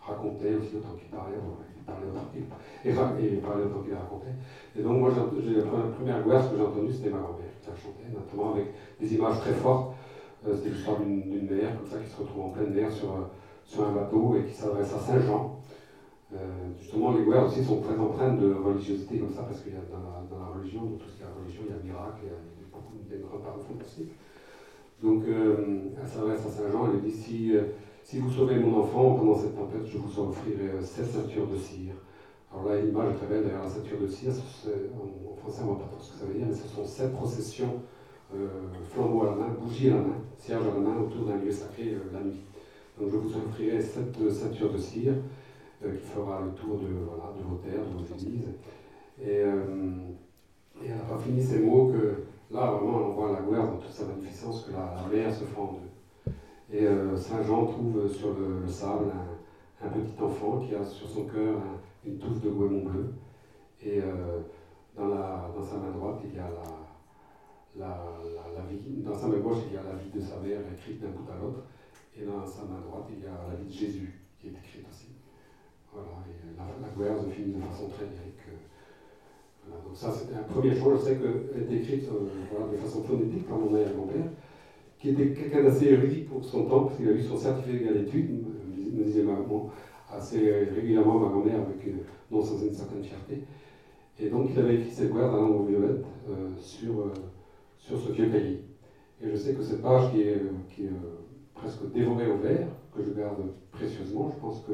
racontait 0.00 0.54
aussi 0.54 0.76
autant 0.76 0.94
qu'il 0.96 1.08
parlait, 1.08 1.36
il 1.76 1.82
parlait 1.84 2.06
autant 2.06 2.26
qu'il 2.32 2.42
et, 2.84 2.92
parlait 3.40 3.64
autant 3.64 3.80
qu'il 3.82 3.94
racontait. 3.94 4.34
Et 4.74 4.82
donc 4.82 4.98
moi, 4.98 5.10
j'ai, 5.42 5.54
la 5.54 5.62
première 5.62 6.24
guerre, 6.24 6.50
que 6.50 6.56
j'ai 6.56 6.62
entendue, 6.62 6.92
c'était 6.92 7.10
ma 7.10 7.18
grand-mère 7.18 7.54
qui 7.60 7.70
a 7.70 7.74
chanté, 7.74 8.02
notamment 8.12 8.52
avec 8.54 8.66
des 9.00 9.14
images 9.14 9.40
très 9.40 9.54
fortes. 9.54 9.94
Euh, 10.46 10.54
c'était 10.54 10.70
l'histoire 10.70 11.00
d'une, 11.00 11.48
mère 11.48 11.76
comme 11.78 11.86
ça 11.86 11.98
qui 11.98 12.10
se 12.10 12.20
retrouve 12.20 12.44
en 12.44 12.48
pleine 12.50 12.74
mer 12.74 12.90
sur, 12.90 13.30
sur 13.64 13.88
un 13.88 13.92
bateau 13.92 14.36
et 14.36 14.44
qui 14.44 14.54
s'adresse 14.54 14.92
à 14.94 14.98
Saint-Jean. 14.98 15.60
Euh, 16.34 16.36
justement, 16.78 17.12
les 17.12 17.24
guerres 17.24 17.46
aussi 17.46 17.64
sont 17.64 17.80
très 17.80 17.96
empreintes 17.96 18.40
de 18.40 18.52
religiosité 18.52 19.18
comme 19.18 19.30
ça, 19.30 19.42
parce 19.42 19.62
qu'il 19.62 19.72
y 19.72 19.76
a 19.76 19.86
dans 19.90 20.02
la, 20.02 20.44
la 20.44 20.58
religion, 20.58 20.82
dans 20.82 20.96
tout 20.96 21.08
ce 21.08 21.16
qui 21.16 21.22
est 21.22 21.26
religion, 21.26 21.62
il 21.66 21.70
y 21.70 21.74
a 21.74 21.78
le 21.78 21.84
miracle, 21.84 22.18
il 22.22 22.28
y 22.28 22.32
a, 22.32 22.65
des 23.08 23.18
grands 23.18 23.38
parents 23.38 23.58
fantastiques. 23.58 24.12
Donc, 25.02 25.24
euh, 25.28 25.90
à 26.02 26.06
Saint 26.06 26.70
Jean, 26.72 26.90
elle 26.92 27.02
dit 27.02 27.12
si, 27.12 27.54
euh, 27.54 27.62
si 28.02 28.18
vous 28.18 28.30
sauvez 28.30 28.58
mon 28.58 28.80
enfant 28.80 29.14
pendant 29.14 29.34
cette 29.34 29.54
tempête, 29.54 29.84
je 29.84 29.98
vous 29.98 30.20
offrirai 30.20 30.70
euh, 30.70 30.82
sept 30.82 31.06
ceintures 31.06 31.46
de 31.46 31.56
cire. 31.56 31.94
Alors 32.50 32.68
là, 32.68 32.80
l'image 32.80 33.12
est 33.12 33.16
très 33.16 33.26
belle 33.26 33.42
derrière 33.42 33.62
la 33.62 33.68
ceinture 33.68 34.00
de 34.00 34.06
cire. 34.06 34.30
En, 34.32 35.36
français, 35.36 35.62
on 35.62 35.72
ne 35.72 35.76
voit 35.76 35.80
pas 35.80 35.90
trop 35.92 36.00
ce 36.00 36.12
que 36.12 36.18
ça 36.18 36.24
veut 36.24 36.34
dire, 36.34 36.46
mais 36.48 36.54
ce 36.54 36.66
sont 36.66 36.84
sept 36.84 37.12
processions, 37.12 37.82
euh, 38.34 38.48
flambeaux 38.84 39.22
à 39.22 39.26
la 39.26 39.36
main, 39.36 39.48
bougies 39.60 39.90
à 39.90 39.96
la 39.96 40.00
main, 40.00 40.20
cierge 40.38 40.64
à 40.66 40.72
la 40.72 40.80
main 40.80 40.98
autour 40.98 41.26
d'un 41.26 41.36
lieu 41.36 41.50
sacré 41.50 41.94
la 42.12 42.20
nuit. 42.20 42.40
Donc, 42.98 43.10
je 43.10 43.16
vous 43.16 43.36
offrirai 43.36 43.82
sept 43.82 44.16
ceintures 44.30 44.72
de 44.72 44.78
cire 44.78 45.14
qui 45.82 46.06
fera 46.06 46.40
le 46.42 46.52
tour 46.52 46.78
de, 46.78 46.86
voilà, 47.06 47.34
de 47.36 47.42
vos 47.44 47.56
terres, 47.56 47.84
de 47.84 47.92
vos 47.92 48.14
églises. 48.14 48.48
Et, 49.22 49.42
et 50.82 50.88
elle 50.88 50.96
n'a 50.96 51.04
pas 51.04 51.18
fini 51.18 51.42
ces 51.42 51.58
mots 51.58 51.92
que 51.92 52.22
Là, 52.50 52.70
vraiment, 52.70 53.08
on 53.08 53.12
voit 53.12 53.32
la 53.32 53.40
guerre 53.40 53.66
dans 53.66 53.78
toute 53.78 53.90
sa 53.90 54.04
magnificence, 54.04 54.64
que 54.64 54.72
la, 54.72 54.94
mer 55.12 55.34
se 55.34 55.44
fend 55.44 55.62
en 55.62 55.72
deux. 55.72 56.32
Et 56.70 56.86
euh, 56.86 57.16
Saint 57.16 57.42
Jean 57.42 57.66
trouve 57.66 58.08
sur 58.08 58.34
le, 58.34 58.68
sable 58.68 59.12
un, 59.82 59.88
petit 59.88 60.22
enfant 60.22 60.58
qui 60.60 60.74
a 60.74 60.84
sur 60.84 61.08
son 61.08 61.24
cœur 61.24 61.60
une 62.04 62.18
touffe 62.18 62.40
de 62.40 62.50
goémon 62.50 62.84
bleu. 62.84 63.14
Et 63.82 64.00
euh, 64.00 64.40
dans, 64.96 65.08
la, 65.08 65.50
dans, 65.56 65.62
sa 65.62 65.76
main 65.76 65.90
droite, 65.90 66.20
il 66.24 66.34
y 66.34 66.38
a 66.38 66.48
la, 67.76 67.86
la, 68.54 68.62
vie, 68.70 69.02
dans 69.02 69.14
sa 69.14 69.26
main 69.26 69.38
gauche, 69.38 69.64
il 69.68 69.74
y 69.74 69.76
a 69.76 69.82
la 69.82 69.94
vie 69.94 70.10
de 70.10 70.20
sa 70.20 70.38
mère 70.38 70.60
écrite 70.72 71.00
d'un 71.00 71.08
bout 71.08 71.28
à 71.30 71.36
l'autre. 71.42 71.64
Et 72.16 72.24
dans 72.24 72.46
sa 72.46 72.62
main 72.62 72.80
droite, 72.80 73.06
il 73.10 73.24
y 73.24 73.26
a 73.26 73.48
la 73.48 73.56
vie 73.56 73.66
de 73.66 73.72
Jésus 73.72 74.20
qui 74.38 74.48
est 74.48 74.50
écrite 74.50 74.86
aussi. 74.88 75.16
Voilà, 75.92 76.10
et 76.28 76.56
la, 76.56 76.64
la 76.86 76.94
guerre 76.94 77.20
se 77.20 77.28
finit 77.28 77.54
de 77.54 77.60
façon 77.60 77.88
très 77.88 78.04
lyrique. 78.04 78.36
Euh, 79.68 79.86
donc 79.86 79.96
ça, 79.96 80.12
c'était 80.12 80.34
un 80.34 80.42
premier 80.42 80.74
chose. 80.74 81.00
Je 81.00 81.04
sais 81.04 81.16
qu'elle 81.16 81.62
était 81.62 81.76
écrite 81.76 82.08
euh, 82.08 82.72
de 82.72 82.76
façon 82.76 83.02
phonétique 83.02 83.46
par 83.48 83.58
mon 83.58 83.74
arrière-grand-père, 83.74 84.30
qui 84.98 85.10
était 85.10 85.30
quelqu'un 85.30 85.62
d'assez 85.62 85.86
érudit 85.86 86.22
pour 86.22 86.44
son 86.44 86.64
temps, 86.66 86.84
parce 86.84 86.96
qu'il 86.96 87.08
a 87.08 87.12
eu 87.12 87.22
son 87.22 87.36
certificat 87.36 87.92
d'études, 87.92 88.44
me 88.96 89.04
disait 89.04 89.22
maman, 89.22 89.70
assez 90.10 90.50
régulièrement 90.74 91.18
ma 91.18 91.28
grand-mère, 91.28 91.60
avec 91.60 91.86
euh, 91.86 92.02
non 92.30 92.42
sans 92.42 92.62
une 92.64 92.74
certaine 92.74 93.02
fierté. 93.02 93.42
Et 94.18 94.28
donc 94.28 94.48
il 94.52 94.58
avait 94.58 94.76
écrit 94.76 94.90
cette 94.90 95.12
guerre 95.12 95.30
dans 95.30 95.42
la 95.42 95.48
langue 95.48 95.68
violette 95.68 96.04
euh, 96.28 96.48
sur, 96.58 97.12
sur 97.78 97.98
ce 97.98 98.12
vieux 98.12 98.28
cahier. 98.28 98.64
Et 99.22 99.30
je 99.30 99.36
sais 99.36 99.54
que 99.54 99.62
cette 99.62 99.82
page 99.82 100.12
qui 100.12 100.22
est, 100.22 100.40
presque 101.54 101.90
dévorée 101.92 102.30
au 102.30 102.36
vert, 102.36 102.68
que 102.94 103.02
je 103.02 103.10
garde 103.12 103.42
précieusement, 103.70 104.30
je 104.34 104.40
pense 104.40 104.62
que 104.64 104.72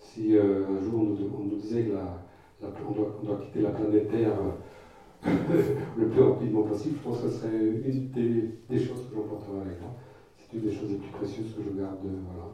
si 0.00 0.36
un 0.36 0.80
jour 0.80 1.00
on 1.00 1.44
nous 1.44 1.56
disait 1.56 1.84
que 1.84 1.92
la, 1.92 2.27
on, 2.62 3.24
doit, 3.24 3.40
quitter 3.40 3.60
la 3.60 3.70
planète 3.70 4.10
Terre 4.10 4.32
euh, 4.32 5.30
le 5.96 6.08
plus 6.08 6.22
rapidement 6.22 6.62
possible, 6.62 6.96
je 6.98 7.08
pense 7.08 7.20
que 7.20 7.28
ce 7.28 7.38
serait 7.38 7.56
une 7.56 8.10
des, 8.10 8.78
choses 8.78 9.08
que 9.08 9.16
j'emporterai 9.16 9.60
avec 9.60 9.80
moi. 9.80 9.90
C'est 10.38 10.56
une 10.56 10.64
des 10.64 10.72
choses 10.72 10.90
les 10.90 10.96
plus 10.96 11.10
précieuses 11.10 11.54
que 11.56 11.62
je 11.62 11.80
garde 11.80 12.00
de, 12.02 12.10
voilà, 12.26 12.52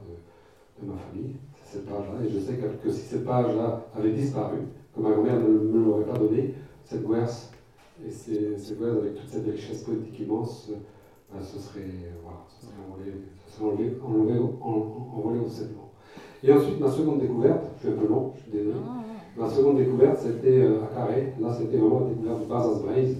de, 0.80 0.86
ma 0.86 0.96
famille, 0.96 1.36
c'est 1.54 1.78
cette 1.78 1.86
page-là. 1.86 2.24
Et 2.24 2.30
je 2.30 2.38
sais 2.38 2.54
que, 2.56 2.90
si 2.90 3.00
cette 3.00 3.24
page-là 3.24 3.86
avait 3.94 4.12
disparu, 4.12 4.58
que 4.94 5.00
ma 5.00 5.10
grand-mère 5.10 5.40
ne 5.40 5.48
me 5.48 5.84
l'aurait 5.84 6.04
pas 6.04 6.18
donnée, 6.18 6.54
cette 6.84 7.06
guerre 7.06 7.28
et 8.04 8.10
ces, 8.10 8.58
ces 8.58 8.82
avec 8.82 9.14
toute 9.14 9.28
cette 9.28 9.46
richesse 9.46 9.82
politique 9.82 10.20
immense, 10.20 10.70
ben, 11.32 11.40
ce 11.42 11.58
serait, 11.58 12.12
voilà, 12.22 12.44
envolé, 12.88 13.12
serait 13.48 13.64
enlevé, 13.64 13.96
enlevé, 14.02 14.38
envolé 14.60 15.40
au 15.40 16.46
Et 16.46 16.52
ensuite, 16.52 16.80
ma 16.80 16.90
seconde 16.90 17.20
découverte, 17.20 17.64
je 17.76 17.80
suis 17.80 17.88
un 17.88 18.00
peu 18.00 18.08
long, 18.08 18.32
je 18.36 18.42
suis 18.42 18.52
désolé. 18.52 18.74
Ma 19.36 19.48
seconde 19.48 19.78
découverte, 19.78 20.18
c'était 20.18 20.60
euh, 20.60 20.84
à 20.84 20.94
Carré. 20.94 21.32
Là, 21.40 21.52
c'était 21.52 21.76
vraiment 21.76 22.00
la 22.00 22.06
découverte 22.06 22.42
du 22.42 22.46
Bazas 22.46 22.78
Braise, 22.78 23.16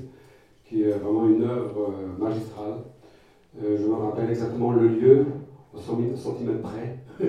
qui 0.63 0.83
est 0.83 0.93
vraiment 0.93 1.27
une 1.27 1.43
œuvre 1.43 1.91
euh, 1.91 2.17
magistrale. 2.17 2.85
Euh, 3.61 3.77
je 3.77 3.85
me 3.89 3.95
rappelle 3.95 4.31
exactement 4.31 4.73
le 4.73 4.87
lieu, 4.87 5.27
au 5.73 5.79
centimètre 5.79 6.63
près, 6.63 7.01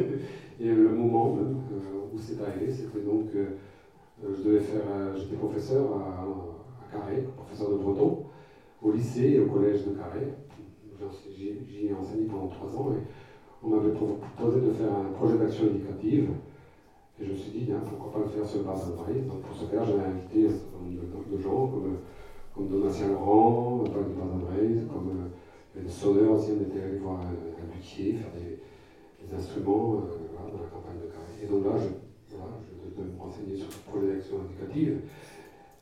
et 0.59 0.69
le 0.69 0.89
moment 0.89 1.33
même 1.33 1.57
où 2.13 2.19
c'est 2.19 2.39
arrivé. 2.43 2.71
C'était 2.71 2.99
donc, 2.99 3.25
je 4.23 4.43
devais 4.43 4.59
faire, 4.59 4.83
j'étais 5.15 5.35
professeur 5.35 5.85
à, 5.93 6.23
à, 6.83 6.91
Carré, 6.91 7.25
professeur 7.35 7.71
de 7.71 7.75
breton, 7.77 8.25
au 8.83 8.91
lycée 8.91 9.31
et 9.31 9.39
au 9.39 9.47
collège 9.47 9.83
de 9.83 9.93
Carré. 9.93 10.31
J'y 11.35 11.87
ai 11.87 11.93
enseigné 11.93 12.25
pendant 12.25 12.47
trois 12.47 12.69
ans 12.77 12.91
et 12.91 13.01
on 13.63 13.69
m'avait 13.69 13.93
proposé 13.93 14.61
de 14.61 14.71
faire 14.71 14.93
un 14.93 15.11
projet 15.11 15.37
d'action 15.37 15.65
éducative. 15.65 16.29
Et 17.19 17.25
je 17.25 17.31
me 17.31 17.37
suis 17.37 17.51
dit, 17.51 17.71
pourquoi 17.87 18.11
pas 18.11 18.27
le 18.27 18.31
faire 18.31 18.45
sur 18.45 18.59
le 18.59 18.65
base 18.65 18.87
de 18.87 18.91
Donc 18.91 19.41
pour 19.41 19.55
ce 19.55 19.65
faire, 19.65 19.85
j'avais 19.85 20.03
invité 20.03 20.47
un 20.47 20.51
certain 20.51 20.83
nombre 20.83 21.31
de, 21.31 21.37
gens, 21.41 21.67
comme, 21.67 21.97
comme 22.53 22.67
Donatien 22.67 23.07
Laurent, 23.07 23.83
Paul 23.85 24.03
de 24.03 24.85
comme 24.91 25.09
euh, 25.15 25.81
des 25.81 25.89
sonneurs 25.89 26.33
aussi, 26.33 26.51
on 26.59 26.63
était 26.63 26.83
allé 26.83 26.97
voir 26.97 27.21
un, 27.21 27.31
un 27.31 27.73
luthier, 27.73 28.19
faire 28.19 28.31
des, 28.35 28.59
des 29.23 29.33
instruments 29.33 30.03
euh, 30.03 30.27
voilà, 30.35 30.51
dans 30.51 30.59
la 30.59 30.67
campagne 30.67 30.99
de 30.99 31.07
Carré. 31.07 31.39
Et 31.41 31.47
donc 31.47 31.63
là, 31.63 31.79
je, 31.79 32.35
voilà, 32.35 32.59
je 32.67 32.99
devais 32.99 33.07
me 33.07 33.17
renseigner 33.17 33.55
sur 33.55 33.71
ce 33.71 33.79
projet 33.87 34.07
d'action 34.11 34.35
éducative. 34.51 34.99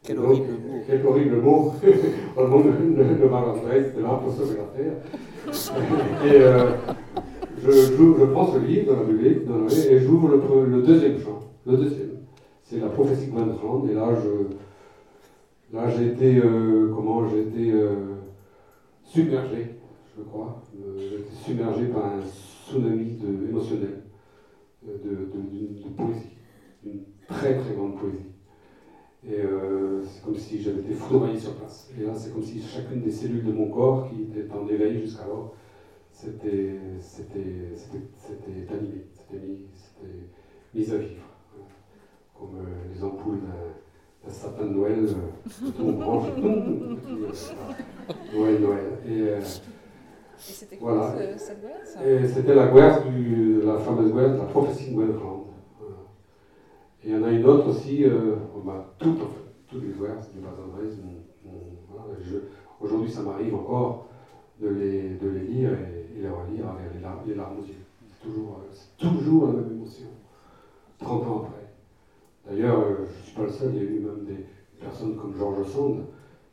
Quel 0.04 0.20
horrible 0.20 0.52
mot. 0.52 0.84
Quel 0.86 1.06
horrible 1.06 1.42
mot. 1.42 1.74
le 1.82 1.90
le, 1.90 2.94
le, 2.94 3.04
le 3.16 3.84
c'était 3.84 4.02
là 4.02 4.22
pour 4.22 4.34
sauver 4.34 4.58
la 4.58 4.70
terre. 4.70 4.98
et, 6.25 6.42
euh, 6.42 6.72
je, 7.72 8.25
prends 8.25 8.53
ce 8.53 8.60
livre 8.60 8.93
dans 8.93 9.00
la 9.00 9.05
bibliothèque 9.05 9.91
et 9.91 10.00
j'ouvre 10.00 10.29
le, 10.29 10.82
deuxième 10.82 11.20
champ. 11.20 11.39
Le 11.65 11.77
deuxième. 11.77 12.10
C'est 12.63 12.79
la 12.79 12.88
prophétie 12.88 13.27
de 13.27 13.91
Et 13.91 13.93
là, 13.93 14.10
je, 14.22 15.75
là 15.75 16.01
été, 16.01 16.38
euh, 16.38 16.91
comment, 16.93 17.24
euh, 17.24 18.15
submergé, 19.03 19.75
je 20.17 20.24
crois. 20.24 20.62
Euh, 20.77 21.20
été 21.20 21.34
submergé 21.46 21.86
par 21.88 22.05
un 22.05 22.22
tsunami 22.22 23.17
émotionnel, 23.50 24.03
de, 24.84 25.10
de, 25.10 25.89
poésie. 25.96 26.38
Une 26.86 27.01
très 27.27 27.58
très 27.58 27.74
grande 27.75 27.98
poésie. 27.98 28.25
Et 29.25 29.39
c'est 30.03 30.22
comme 30.25 30.36
si 30.36 30.62
j'avais 30.62 30.82
été 30.82 30.93
foudroyé 30.93 31.39
sur 31.39 31.53
place. 31.55 31.89
Et 31.98 32.03
là, 32.05 32.12
c'est 32.13 32.34
comme 32.34 32.43
si 32.43 32.62
chacune 32.62 33.01
des 33.01 33.12
cellules 33.12 33.46
de 33.46 33.53
mon 33.53 33.70
corps, 33.70 34.10
qui 34.10 34.24
était 34.24 34.51
en 34.51 34.67
éveil 34.67 35.00
jusqu'alors, 35.00 35.55
c'était 36.13 36.79
animé, 38.72 39.08
c'était 39.13 39.46
mis, 39.46 39.65
mis, 40.74 40.91
à 40.91 40.98
vivre. 40.98 41.24
Comme 42.38 42.55
euh, 42.58 42.93
les 42.93 43.03
ampoules 43.03 43.39
d'un 44.24 44.32
sapin 44.32 44.65
de 44.65 44.70
Noël, 44.70 45.05
euh, 45.05 45.72
tout 45.77 45.91
branche, 45.93 46.29
Noël, 48.34 48.62
Noël. 48.62 49.00
Et, 49.05 49.22
euh, 49.22 49.39
et 49.39 50.51
c'était 50.51 50.77
quoi 50.77 50.93
voilà. 51.13 51.38
cette 51.38 51.62
guerre 51.62 52.27
c'était 52.27 52.55
la 52.55 52.67
guerre, 52.67 53.03
du, 53.05 53.62
la 53.62 53.77
fameuse 53.77 54.13
guerre, 54.13 54.38
la 54.38 54.46
prophétie 54.46 54.91
de 54.91 54.96
Gwenfland. 54.96 55.48
Voilà. 55.79 55.96
Et 57.03 57.10
il 57.10 57.15
y 57.15 57.17
en 57.17 57.24
a 57.24 57.32
une 57.32 57.46
autre 57.46 57.70
aussi, 57.70 58.03
euh, 58.05 58.36
bah, 58.63 58.93
toutes, 59.00 59.20
toutes 59.67 59.84
les 59.84 59.93
guerres 59.93 60.20
du 60.34 60.39
Bas-Andrés. 60.39 60.89
Voilà, 61.89 62.17
Aujourd'hui, 62.82 63.12
ça 63.12 63.22
m'arrive 63.22 63.55
encore 63.55 64.08
de 64.63 64.70
les, 64.70 65.10
de 65.15 65.27
les 65.27 65.46
lire 65.46 65.72
et 65.74 66.22
les 66.22 66.29
relire 66.29 66.70
avec 66.70 66.93
les 67.27 67.36
larmes, 67.36 67.60
aux 67.60 67.65
yeux. 67.65 67.74
C'est 68.08 68.27
toujours, 68.27 68.62
euh, 68.62 68.74
toujours 68.98 69.48
la 69.48 69.53
même 69.53 69.72
émotion, 69.72 70.08
30 71.00 71.27
ans 71.27 71.43
après. 71.46 71.67
D'ailleurs, 72.48 72.79
euh, 72.79 72.96
je 73.13 73.20
ne 73.20 73.24
suis 73.24 73.36
pas 73.36 73.43
le 73.43 73.50
seul, 73.50 73.75
il 73.75 73.77
y 73.77 73.79
a 73.79 73.89
eu 73.89 74.00
même 74.00 74.25
des 74.25 74.46
personnes 74.79 75.17
comme 75.17 75.36
Georges 75.36 75.67
Sand, 75.67 76.06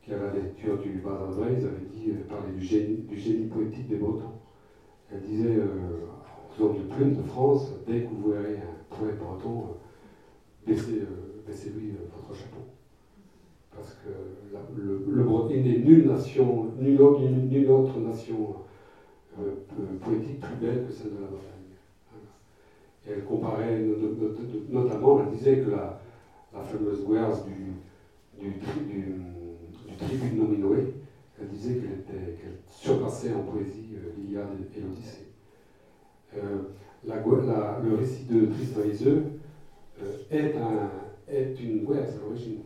qui 0.02 0.12
à 0.12 0.18
la 0.18 0.32
lecture 0.32 0.78
du 0.78 1.00
Bas 1.04 1.20
André, 1.28 1.56
avait 1.56 1.86
dit, 1.92 2.10
euh, 2.10 2.26
parlait 2.28 2.52
du 2.52 2.64
génie, 2.64 3.02
du 3.08 3.16
génie 3.16 3.46
poétique 3.46 3.88
des 3.88 3.96
Bretons. 3.96 4.40
Elle 5.12 5.20
disait 5.22 5.58
aux 5.58 6.62
hommes 6.62 6.78
de 6.78 6.94
plume 6.94 7.16
de 7.16 7.22
France, 7.22 7.72
dès 7.86 8.02
que 8.02 8.08
vous 8.08 8.30
verrez 8.30 8.58
un 8.58 8.96
poète 8.96 9.18
breton, 9.18 9.74
baissez, 10.64 11.00
lui 11.74 11.94
votre 12.14 12.38
chapeau. 12.38 12.60
Parce 13.80 13.96
que 14.04 14.10
le, 14.76 15.26
il 15.50 15.62
n'est 15.62 15.78
nulle 15.78 16.06
nation, 16.06 16.66
nulle, 16.78 17.00
autre 17.00 17.98
nation 17.98 18.56
euh, 19.38 19.52
poétique 20.02 20.40
plus 20.40 20.66
belle 20.66 20.86
que 20.86 20.92
celle 20.92 21.12
de 21.12 21.20
la 21.22 21.28
Bretagne. 21.28 21.46
Et 23.06 23.12
elle 23.12 23.24
comparait 23.24 23.80
notamment, 24.68 25.22
elle 25.22 25.34
disait 25.34 25.60
que 25.60 25.70
la, 25.70 25.98
fameuse 26.62 27.06
guerre 27.06 27.30
du, 27.46 27.72
du, 28.38 28.50
du, 28.50 30.28
du 30.28 30.36
Nominoé, 30.36 30.92
elle 31.40 31.48
disait 31.48 31.76
qu'elle 31.76 32.34
qu 32.34 32.48
surpassait 32.66 33.32
en 33.32 33.40
poésie 33.40 33.94
euh, 33.94 34.12
l'Iliade 34.18 34.48
et 34.76 34.80
l'Odyssée. 34.80 35.28
Euh, 36.36 36.58
le 37.82 37.94
récit 37.94 38.24
de 38.24 38.44
Tristan 38.44 38.80
Iseux 38.92 39.22
euh, 40.02 40.12
est, 40.30 40.54
est 41.28 41.58
une 41.60 41.86
guerre 41.86 42.08
à 42.08 42.26
l'origine. 42.26 42.58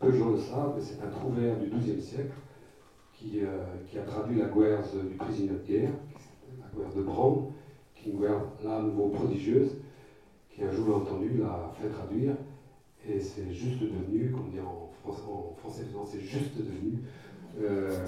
Peu 0.00 0.12
de 0.12 0.16
gens 0.18 0.30
le 0.30 0.38
savent, 0.38 0.74
mais 0.76 0.82
c'est 0.82 1.02
un 1.02 1.08
trouvère 1.08 1.58
du 1.58 1.70
XIIe 1.70 2.00
siècle 2.00 2.32
euh, 3.36 3.64
qui, 3.88 3.98
a 3.98 4.02
traduit 4.02 4.38
la 4.38 4.48
guerre 4.48 4.82
du 4.82 5.16
prisonnier 5.16 5.48
de 5.48 5.66
guerre, 5.66 5.92
la 6.60 6.78
guerre 6.78 6.94
de 6.94 7.02
Brand, 7.02 7.52
qui 7.94 8.08
est 8.08 8.12
une 8.12 8.20
guerre 8.20 8.40
là 8.62 8.76
à 8.76 8.82
nouveau 8.82 9.08
prodigieuse, 9.08 9.70
qui 10.50 10.62
un 10.62 10.70
jour 10.70 10.96
entendu 10.96 11.38
l'a 11.38 11.72
fait 11.80 11.88
traduire, 11.88 12.34
et 13.08 13.20
c'est 13.20 13.50
juste 13.50 13.80
devenu, 13.80 14.30
comme 14.30 14.46
on 14.48 14.50
dit 14.50 14.60
en 14.60 14.90
français, 15.02 15.22
en 15.26 15.54
français 15.56 15.86
c'est 16.12 16.20
juste 16.20 16.56
devenu 16.56 16.98
euh, 17.62 18.06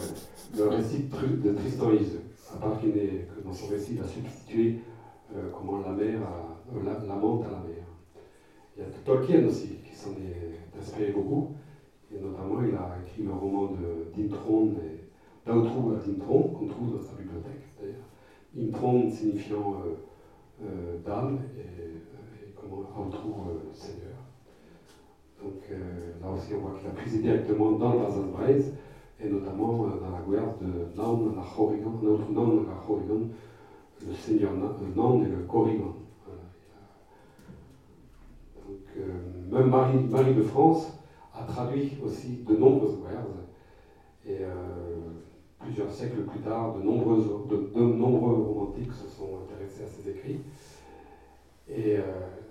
le 0.56 0.68
récit 0.68 1.04
de 1.04 1.52
Tristan 1.52 1.92
Iseux, 1.92 2.22
à 2.52 2.58
part 2.58 2.78
qu'il 2.78 2.96
est, 2.98 3.28
que 3.34 3.42
dans 3.42 3.54
son 3.54 3.68
récit, 3.68 3.94
il 3.94 4.00
a 4.00 4.06
substitué 4.06 4.80
euh, 5.34 5.48
comment 5.50 5.80
la 5.80 5.92
mer, 5.92 6.20
la, 6.84 7.06
l'amante 7.06 7.44
à 7.46 7.52
la 7.52 7.58
mer. 7.60 7.84
Il 8.76 8.82
y 8.82 8.84
a 8.84 8.88
Tolkien 9.04 9.46
aussi, 9.46 9.78
qui 9.82 9.94
s'en 9.94 10.10
est 10.10 10.60
inspiré 10.78 11.10
beaucoup, 11.12 11.54
et 12.12 12.18
notamment 12.18 12.62
il 12.62 12.74
a 12.74 12.98
écrit 13.04 13.22
le 13.22 13.32
roman 13.32 13.72
de 13.72 14.10
d'Intron 14.14 14.74
et 14.82 15.06
Là 15.46 15.54
on 15.54 15.64
trouve 15.64 15.94
Intron, 15.94 16.42
qu'on 16.42 16.66
trouve 16.66 16.96
dans 16.96 17.02
sa 17.02 17.14
bibliothèque 17.14 17.62
d'ailleurs. 17.80 18.02
Intron 18.58 19.08
signifiant 19.08 19.76
euh, 19.86 20.64
euh, 20.64 20.98
dame 21.04 21.38
et, 21.56 21.60
et 21.60 22.54
comment 22.56 22.82
euh, 22.82 23.72
Seigneur. 23.72 24.16
Donc 25.40 25.62
là 26.20 26.30
aussi 26.30 26.54
on 26.54 26.60
voit 26.60 26.78
qu'il 26.78 26.88
a 26.88 26.90
puisé 26.90 27.22
directement 27.22 27.72
dans 27.72 27.92
le 27.92 27.98
Bazan 28.00 28.26
Braise 28.32 28.74
et 29.20 29.28
notamment 29.28 29.86
dans 29.86 30.10
la 30.10 30.24
guerre 30.28 30.54
de 30.60 30.96
Nan 30.96 31.36
la 31.36 31.42
Chorigan, 31.42 31.92
notre 32.02 32.30
Nan 32.32 32.66
la 32.66 32.74
Chorigan, 32.84 33.28
le 34.04 34.14
Seigneur 34.14 34.52
Nan 34.54 35.22
et 35.22 35.28
le 35.28 35.42
Corrigan. 35.46 35.94
Donc 38.66 39.60
même 39.60 39.68
Marie, 40.10 40.34
de 40.34 40.42
France 40.42 40.92
a 41.34 41.44
traduit 41.44 41.98
aussi 42.02 42.44
de 42.46 42.56
nombreuses 42.56 42.98
guerres 43.00 43.26
et 44.26 44.44
plusieurs 45.66 45.90
siècles 45.90 46.22
plus 46.22 46.40
tard, 46.40 46.74
de, 46.74 46.82
nombreux 46.82 48.34
romantiques 48.34 48.92
se 48.92 49.08
sont 49.08 49.40
intéressés 49.44 49.84
à 49.84 49.86
ces 49.86 50.08
écrits. 50.10 50.40
Et 51.68 51.96
euh, 51.96 52.02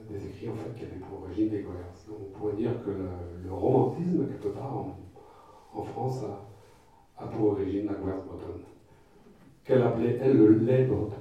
des 0.09 0.25
écrits 0.25 0.49
en 0.49 0.55
fait 0.55 0.75
qui 0.77 0.83
avaient 0.83 0.99
pour 0.99 1.23
origine 1.23 1.49
des. 1.49 1.63
Donc 1.63 2.17
on 2.27 2.37
pourrait 2.37 2.53
dire 2.53 2.71
que 2.83 2.91
le, 2.91 3.51
romantisme, 3.51 4.27
quelque 4.27 4.49
part 4.49 4.85
en, 5.73 5.83
France, 5.83 6.23
a, 6.23 7.23
a, 7.23 7.27
pour 7.27 7.53
origine 7.53 7.85
la 7.85 7.93
guerre 7.93 8.23
bretonne, 8.27 8.61
qu'elle 9.63 9.81
appelait, 9.81 10.19
elle, 10.21 10.37
le 10.37 10.49
lait 10.59 10.85
breton. 10.85 11.15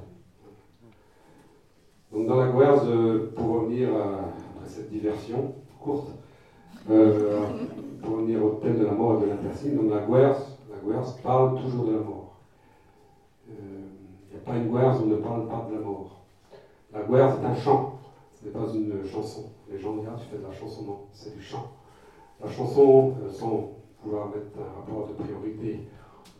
Donc 2.12 2.26
dans 2.26 2.40
la 2.40 2.52
guerre, 2.52 2.80
pour 3.34 3.48
revenir 3.48 3.94
à, 3.96 4.32
cette 4.66 4.90
diversion 4.90 5.54
courte, 5.80 6.08
euh, 6.90 7.46
pour 8.02 8.16
revenir 8.16 8.44
au 8.44 8.50
thème 8.62 8.78
de 8.78 8.84
la 8.84 8.92
mort 8.92 9.18
et 9.18 9.26
de 9.26 9.30
l'intersigne, 9.30 9.76
donc 9.76 9.90
la 9.90 10.06
guerre, 10.06 10.36
Guers 10.84 11.22
parle 11.22 11.60
toujours 11.60 11.86
de 11.86 11.92
la 11.92 12.00
mort. 12.00 12.40
Il 13.48 13.54
euh, 13.54 14.32
n'y 14.32 14.36
a 14.36 14.44
pas 14.44 14.56
une 14.56 14.70
Guers 14.70 15.00
où 15.00 15.04
on 15.04 15.06
ne 15.06 15.16
parle 15.16 15.48
pas 15.48 15.66
de 15.70 15.74
la 15.74 15.80
mort. 15.80 16.24
La 16.92 17.02
Guers 17.02 17.40
est 17.40 17.46
un 17.46 17.54
chant, 17.54 17.98
ce 18.34 18.44
n'est 18.44 18.52
pas 18.52 18.66
une 18.74 19.04
chanson. 19.06 19.50
Les 19.70 19.78
gens 19.78 19.96
disent, 19.96 20.08
tu 20.18 20.26
fais 20.26 20.38
de 20.38 20.42
la 20.42 20.52
chanson, 20.52 20.82
non, 20.84 20.98
c'est 21.12 21.34
du 21.34 21.42
chant. 21.42 21.70
La 22.42 22.48
chanson, 22.48 23.14
euh, 23.22 23.30
sans 23.30 23.78
pouvoir 24.02 24.28
mettre 24.28 24.48
un 24.58 24.80
rapport 24.80 25.08
de 25.08 25.14
priorité, 25.14 25.88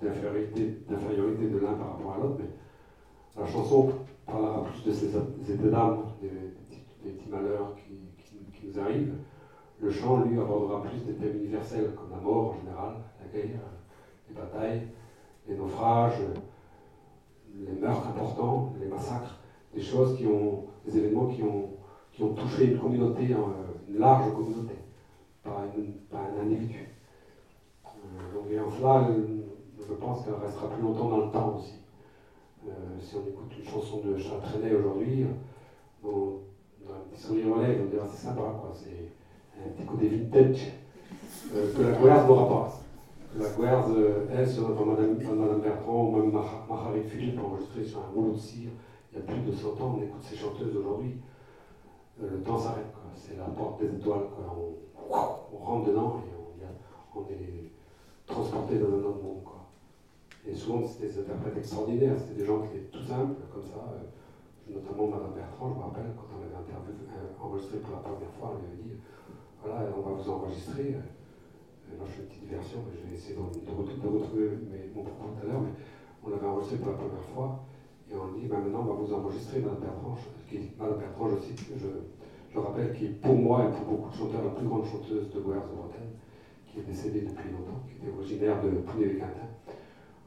d'infériorité 0.03 1.49
de 1.49 1.59
l'un 1.59 1.73
par 1.73 1.93
rapport 1.93 2.15
à 2.15 2.23
l'autre, 2.23 2.37
mais 2.39 3.41
la 3.41 3.47
chanson 3.47 3.93
parlera 4.27 4.65
plus 4.65 4.85
de 4.85 4.93
ces, 4.93 5.09
états 5.09 5.71
d'âme, 5.71 6.05
des, 6.21 7.11
petits 7.11 7.29
malheurs 7.29 7.75
qui, 7.77 7.99
nous 8.67 8.79
arrivent. 8.81 9.15
Le 9.81 9.91
chant, 9.91 10.21
lui, 10.21 10.39
abordera 10.39 10.83
plus 10.83 11.03
des 11.05 11.15
thèmes 11.15 11.37
universels, 11.37 11.95
comme 11.95 12.11
la 12.11 12.19
mort 12.19 12.51
en 12.51 12.53
général, 12.55 12.95
la 13.21 13.27
guerre, 13.27 13.61
les 14.29 14.35
batailles, 14.35 14.89
les 15.49 15.57
naufrages, 15.57 16.23
les 17.67 17.73
meurtres 17.73 18.09
importants, 18.09 18.73
les 18.81 18.87
massacres, 18.87 19.39
des 19.73 19.81
choses 19.81 20.17
qui 20.17 20.27
ont, 20.27 20.65
des 20.85 20.97
événements 20.99 21.27
qui 21.27 21.43
ont, 21.43 21.71
qui 22.13 22.23
ont 22.23 22.33
touché 22.35 22.71
une 22.71 22.79
communauté, 22.79 23.33
euh, 23.33 23.37
une 23.89 23.95
une 23.95 24.01
large 24.01 24.33
communauté, 24.33 24.75
pas, 25.43 25.65
un 26.13 26.41
individu. 26.41 26.89
Euh, 27.87 28.35
donc, 28.35 28.67
en 28.67 28.71
cela, 28.71 29.07
je 29.79 29.93
pense 29.95 30.25
qu'elle 30.25 30.35
restera 30.35 30.69
plus 30.69 30.83
longtemps 30.83 31.09
dans 31.09 31.21
le 31.21 31.31
temps 31.31 31.55
aussi. 31.57 31.75
Euh, 32.67 32.71
si 33.01 33.17
on 33.17 33.27
écoute 33.29 33.55
une 33.59 33.65
chanson 33.65 34.01
de 34.01 34.17
Charles 34.17 34.41
aujourd'hui, 34.75 35.27
dans, 36.03 36.41
dans 36.87 36.95
un 36.95 36.99
petit 37.11 37.21
sourire 37.21 37.55
relais, 37.55 37.79
on 37.83 37.91
dira 37.91 38.07
c'est 38.11 38.27
sympa, 38.27 38.43
quoi. 38.61 38.73
C'est 38.75 39.11
un 39.65 39.71
petit 39.71 39.87
côté 39.87 40.09
vintage 40.09 40.73
que 41.53 41.83
la 41.83 41.93
Guerre 41.93 42.27
n'aura 42.27 42.49
pas. 42.49 42.81
La 43.39 43.49
Guerre, 43.51 43.85
elle, 44.33 44.49
sur 44.49 44.69
Madame, 44.69 45.17
Madame 45.17 45.61
Bertrand 45.61 46.09
ou 46.09 46.17
même 46.17 46.33
Maharit 46.33 47.03
Philippe, 47.09 47.41
enregistré 47.41 47.85
sur 47.85 47.99
un 48.01 48.15
rouleau 48.15 48.33
de 48.33 48.39
cire, 48.39 48.71
il 49.13 49.19
y 49.19 49.23
a 49.23 49.25
plus 49.25 49.41
de 49.41 49.53
100 49.53 49.69
ans, 49.81 49.97
on 49.99 50.03
écoute 50.03 50.23
ces 50.23 50.37
chanteuses 50.37 50.77
aujourd'hui, 50.77 51.17
le 52.21 52.41
temps 52.43 52.59
s'arrête. 52.59 52.87
C'est 53.17 53.37
la 53.37 53.45
porte 53.45 53.81
des 53.81 53.87
étoiles. 53.87 54.27
On, 54.39 54.75
on, 55.11 55.65
rentre 55.65 55.87
dedans 55.89 56.21
et 56.27 56.35
on, 57.17 57.21
on 57.21 57.23
est 57.31 57.71
transporté 58.27 58.79
dans 58.79 58.89
un 58.89 59.05
autre 59.05 59.23
monde. 59.23 59.43
Quoi. 59.45 59.67
Et 60.47 60.55
souvent, 60.55 60.87
c'était 60.87 61.09
des 61.09 61.21
interprètes 61.21 61.57
extraordinaires, 61.57 62.15
c'était 62.19 62.41
des 62.41 62.47
gens 62.47 62.61
qui 62.61 62.77
étaient 62.77 62.91
tout 62.91 63.05
simples, 63.05 63.35
comme 63.53 63.65
ça. 63.65 63.79
Euh, 63.95 64.05
notamment 64.69 65.09
Madame 65.09 65.35
Bertrand, 65.35 65.71
je 65.71 65.79
me 65.79 65.85
rappelle, 65.85 66.11
on 66.17 66.34
euh, 66.34 66.34
enregistré 67.41 67.79
pour 67.79 67.93
la 67.93 68.03
première 68.03 68.31
fois, 68.39 68.57
elle 68.59 68.67
avait 68.67 68.83
dit 68.83 68.97
voilà, 69.63 69.89
on 69.97 70.01
va 70.03 70.13
vous 70.13 70.31
enregistrer. 70.31 70.95
Euh, 70.95 71.97
je 72.05 72.11
fais 72.11 72.23
une 72.23 72.29
petite 72.29 72.45
diversion, 72.45 72.79
mais 72.85 72.99
je 73.01 73.09
vais 73.09 73.15
essayer 73.15 73.35
de, 73.35 73.41
retrouver 73.41 74.59
mon 74.95 75.03
propos 75.03 75.33
tout 75.33 75.47
à 75.47 75.49
l'heure, 75.49 75.63
mais 75.63 75.73
on 76.25 76.31
l'avait 76.31 76.47
enregistré 76.47 76.79
pour 76.79 76.89
la 76.93 76.99
première 76.99 77.25
fois. 77.33 77.65
Et 78.11 78.15
on 78.15 78.37
dit, 78.37 78.47
bah, 78.47 78.59
maintenant, 78.59 78.83
on 78.83 78.93
va 78.93 79.01
vous 79.01 79.13
enregistrer, 79.15 79.61
Madame 79.61 79.81
Bertrand. 79.81 80.17
Qui, 80.49 80.73
Madame 80.79 80.99
Bertrand, 80.99 81.29
je 81.31 81.39
cite, 81.41 81.65
je, 81.77 81.89
je 82.53 82.59
rappelle, 82.59 82.93
qui 82.93 83.07
est 83.07 83.17
pour 83.21 83.37
moi 83.37 83.65
et 83.65 83.73
pour 83.73 83.97
beaucoup 83.97 84.11
de 84.11 84.17
chanteurs 84.17 84.45
la 84.45 84.51
plus 84.51 84.67
grande 84.67 84.85
chanteuse 84.85 85.31
de 85.31 85.41
Guerre 85.41 85.65
de 85.65 85.77
Bretagne, 85.77 86.13
qui 86.67 86.81
est 86.81 86.83
décédée 86.83 87.23
depuis 87.23 87.51
longtemps, 87.51 87.81
qui 87.89 87.97
était 87.97 88.13
originaire 88.15 88.61
de 88.61 88.71
Pounet-les-Quintins. 88.85 89.53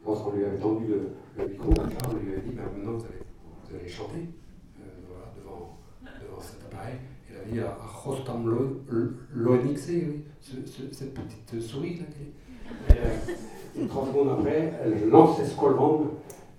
Lorsqu'on 0.06 0.32
lui 0.32 0.46
avait 0.46 0.58
tendu 0.58 0.88
le, 0.88 1.13
le 1.38 1.48
micro, 1.48 1.70
on 1.70 2.16
lui 2.18 2.32
avait 2.32 2.42
dit, 2.42 2.56
bah, 2.56 2.63
maintenant, 2.74 2.98
vous 2.98 3.06
allez, 3.06 3.22
vous 3.70 3.76
allez 3.76 3.88
chanter 3.88 4.26
euh, 4.26 4.47
appareil. 6.65 6.95
Il 7.30 7.36
a 7.36 7.52
dit 7.52 7.60
à 7.60 7.78
Rostam 7.80 8.45
Loenixe, 9.34 9.89
oui, 9.89 10.23
cette 10.41 11.13
petite 11.13 11.62
souris 11.62 12.00
là. 12.00 12.06
Et, 12.89 13.82
euh, 13.82 13.88
30 13.88 14.08
secondes 14.08 14.30
après, 14.39 14.73
elle 14.84 15.10
lance 15.10 15.39
Escolmande 15.39 16.08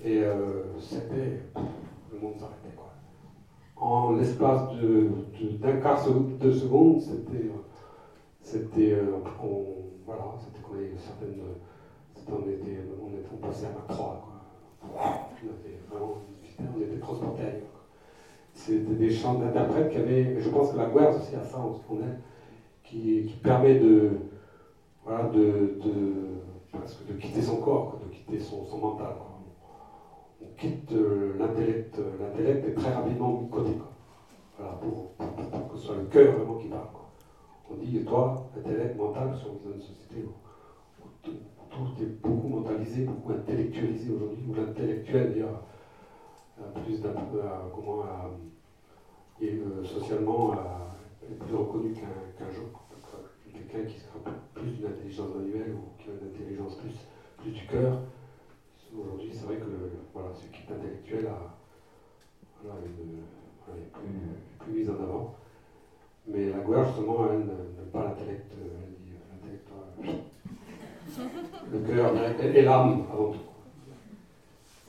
et 0.02 0.22
euh, 0.22 0.62
c'était. 0.80 1.42
Le 2.12 2.18
monde 2.20 2.34
s'arrêtait 2.38 2.74
quoi. 2.76 2.92
En 3.76 4.12
l'espace 4.12 4.70
d'un 4.72 5.74
de, 5.74 5.80
quart 5.80 6.04
de 6.40 6.50
seconde, 6.52 7.00
c'était. 7.00 7.50
C'était. 8.40 8.92
Euh, 8.92 9.18
voilà, 10.06 10.22
c'était 10.38 10.62
qu'on 10.62 10.74
avait 10.74 10.92
certaines. 10.96 11.40
On 12.30 12.40
était, 12.48 12.78
on 13.32 13.36
passé 13.38 13.66
à 13.66 13.70
ma 13.70 13.94
croix 13.94 14.22
quoi. 14.22 15.04
On 15.42 15.46
était 15.46 15.78
vraiment. 15.90 16.18
On 16.60 16.80
était 16.80 16.98
transporté 16.98 17.42
ailleurs. 17.42 17.77
C'était 18.59 18.97
des 18.97 19.09
chants 19.09 19.37
d'interprètes 19.37 19.88
qui 19.88 19.99
avaient. 19.99 20.40
Je 20.40 20.49
pense 20.49 20.73
que 20.73 20.77
la 20.77 20.87
guerre 20.87 21.16
aussi 21.16 21.37
a 21.37 21.44
ça 21.44 21.59
qu'on 21.87 22.01
est 22.01 22.16
qui, 22.83 23.23
qui, 23.23 23.37
permet 23.37 23.77
de, 23.77 24.18
voilà, 25.05 25.29
de, 25.29 25.79
de, 25.81 25.94
de 27.07 27.12
quitter 27.14 27.40
son 27.40 27.57
corps, 27.61 27.97
de 28.03 28.09
quitter 28.09 28.40
son, 28.40 28.64
son 28.64 28.79
mental. 28.81 29.14
On 30.42 30.47
quitte 30.57 30.92
euh, 30.92 31.37
l'intellect. 31.38 32.01
L'intellect 32.18 32.66
est 32.66 32.75
très 32.75 32.90
rapidement 32.90 33.31
mis 33.31 33.44
de 33.44 33.51
côté. 33.51 33.73
Voilà, 34.59 34.75
pour, 34.75 35.07
que 35.71 35.77
ce 35.77 35.85
soit 35.87 35.94
le 35.94 36.03
cœur 36.03 36.33
vraiment 36.33 36.57
qui 36.57 36.66
parle. 36.66 36.88
Quoi. 36.92 37.07
On 37.71 37.77
dit, 37.77 38.03
toi, 38.03 38.35
intellect, 38.57 38.97
mental, 38.97 39.31
dans 39.62 39.71
une 39.71 39.81
société 39.81 40.21
où, 40.21 41.07
tout, 41.23 41.37
tout, 41.71 42.03
est 42.03 42.09
beaucoup 42.25 42.49
mentalisé, 42.49 43.03
beaucoup 43.05 43.31
intellectualisé 43.31 44.11
aujourd'hui, 44.11 44.44
où 44.49 44.53
l'intellectuel, 44.53 45.29
d'ailleurs, 45.29 45.62
plus 46.85 47.01
d'un 47.01 47.12
comment 47.75 48.05
et 49.40 49.53
euh, 49.53 49.85
socialement 49.85 50.55
est 51.23 51.35
plus 51.35 51.55
reconnu 51.55 51.92
qu'un 51.92 52.47
qu 52.47 52.53
jour. 52.53 52.66
Quelqu'un 53.53 53.88
qui 53.88 53.99
sera 53.99 54.18
plus 54.55 54.71
d'une 54.71 54.87
intelligence 54.87 55.35
manuelle 55.35 55.75
ou 55.75 56.03
qui 56.03 56.11
a 56.11 56.12
une 56.12 56.29
intelligence 56.29 56.77
plus, 56.77 56.94
plus 57.38 57.51
du 57.51 57.66
cœur. 57.66 57.99
Aujourd'hui, 58.97 59.31
c'est 59.33 59.44
vrai 59.47 59.57
que 59.57 59.66
voilà, 60.12 60.29
ce 60.35 60.47
qui 60.47 60.62
est 60.62 60.75
intellectuel 60.75 61.27
a, 61.27 61.57
voilà, 62.62 62.81
une, 62.85 63.18
est, 63.77 63.92
plus, 63.92 64.21
plus 64.59 64.73
mise 64.73 64.90
en 64.90 64.94
avant. 64.94 65.35
Mais 66.27 66.51
la 66.51 66.59
gouvernement, 66.59 66.88
justement, 66.88 67.27
elle 67.31 67.38
n'aime 67.38 67.90
pas 67.92 68.05
l'intellect. 68.05 68.53
Elle 68.53 69.05
dit 69.05 69.12
l'intellect, 69.31 69.68
le 71.73 71.79
cœur 71.81 72.57
et 72.57 72.62
l'âme 72.62 73.05
avant 73.12 73.33
tout. 73.33 73.38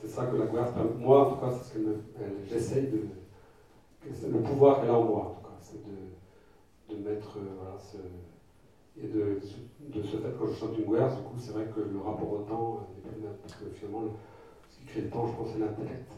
C'est 0.02 0.08
ça 0.08 0.28
que 0.28 0.38
la 0.38 0.46
gouvernement, 0.46 0.92
moi 0.98 1.28
en 1.28 1.34
tout 1.34 1.42
cas, 1.42 1.52
c'est 1.52 1.74
ce 1.74 1.80
que 1.80 1.96
j'essaye 2.48 2.88
de. 2.88 3.02
Le 4.06 4.40
pouvoir 4.40 4.80
qu'elle 4.80 4.92
a 4.92 4.94
en 4.94 5.04
moi, 5.04 5.20
en 5.20 5.30
tout 5.32 5.42
cas, 5.42 5.58
c'est 5.60 5.84
de, 5.84 6.96
de 6.96 7.10
mettre. 7.10 7.38
Euh, 7.38 7.60
voilà, 7.60 7.76
et 9.02 9.08
de, 9.08 9.40
de 9.94 10.04
ce 10.04 10.18
fait, 10.18 10.30
quand 10.38 10.48
je 10.48 10.54
chante 10.54 10.78
une 10.78 10.92
guerre, 10.92 11.14
du 11.16 11.22
coup, 11.24 11.36
c'est 11.38 11.52
vrai 11.52 11.66
que 11.76 11.82
le 11.82 12.00
rapport 12.00 12.32
au 12.32 12.38
temps 12.40 12.88
n'est 12.96 13.10
pas 13.10 13.16
le 13.16 13.24
même. 13.24 13.38
Parce 13.42 13.56
que 13.56 13.66
finalement, 13.72 14.04
ce 14.70 14.80
qui 14.80 14.86
crée 14.86 15.02
le 15.02 15.10
temps, 15.10 15.28
je 15.28 15.34
pense, 15.34 15.50
c'est 15.52 15.60
l'intellect. 15.60 16.12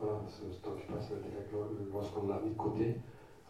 Voilà, 0.00 0.20
ce, 0.28 0.50
ce, 0.50 0.62
temps 0.62 0.72
qui 0.74 0.90
passe, 0.90 1.10
l'intellect, 1.10 1.52
lorsqu'on 1.92 2.26
l'a 2.26 2.40
mis 2.40 2.50
de 2.50 2.56
côté 2.56 2.96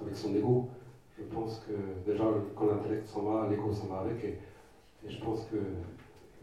avec 0.01 0.17
son 0.17 0.35
ego, 0.35 0.69
je 1.17 1.23
pense 1.25 1.65
que 1.67 2.11
déjà, 2.11 2.25
quand 2.57 2.67
l'intellect 2.67 3.07
s'en 3.07 3.23
va, 3.23 3.49
l'ego 3.49 3.73
s'en 3.73 3.87
va 3.87 4.01
avec. 4.01 4.23
Et, 4.25 4.39
et, 5.07 5.11
je 5.11 5.25
pense 5.25 5.45
que 5.47 5.57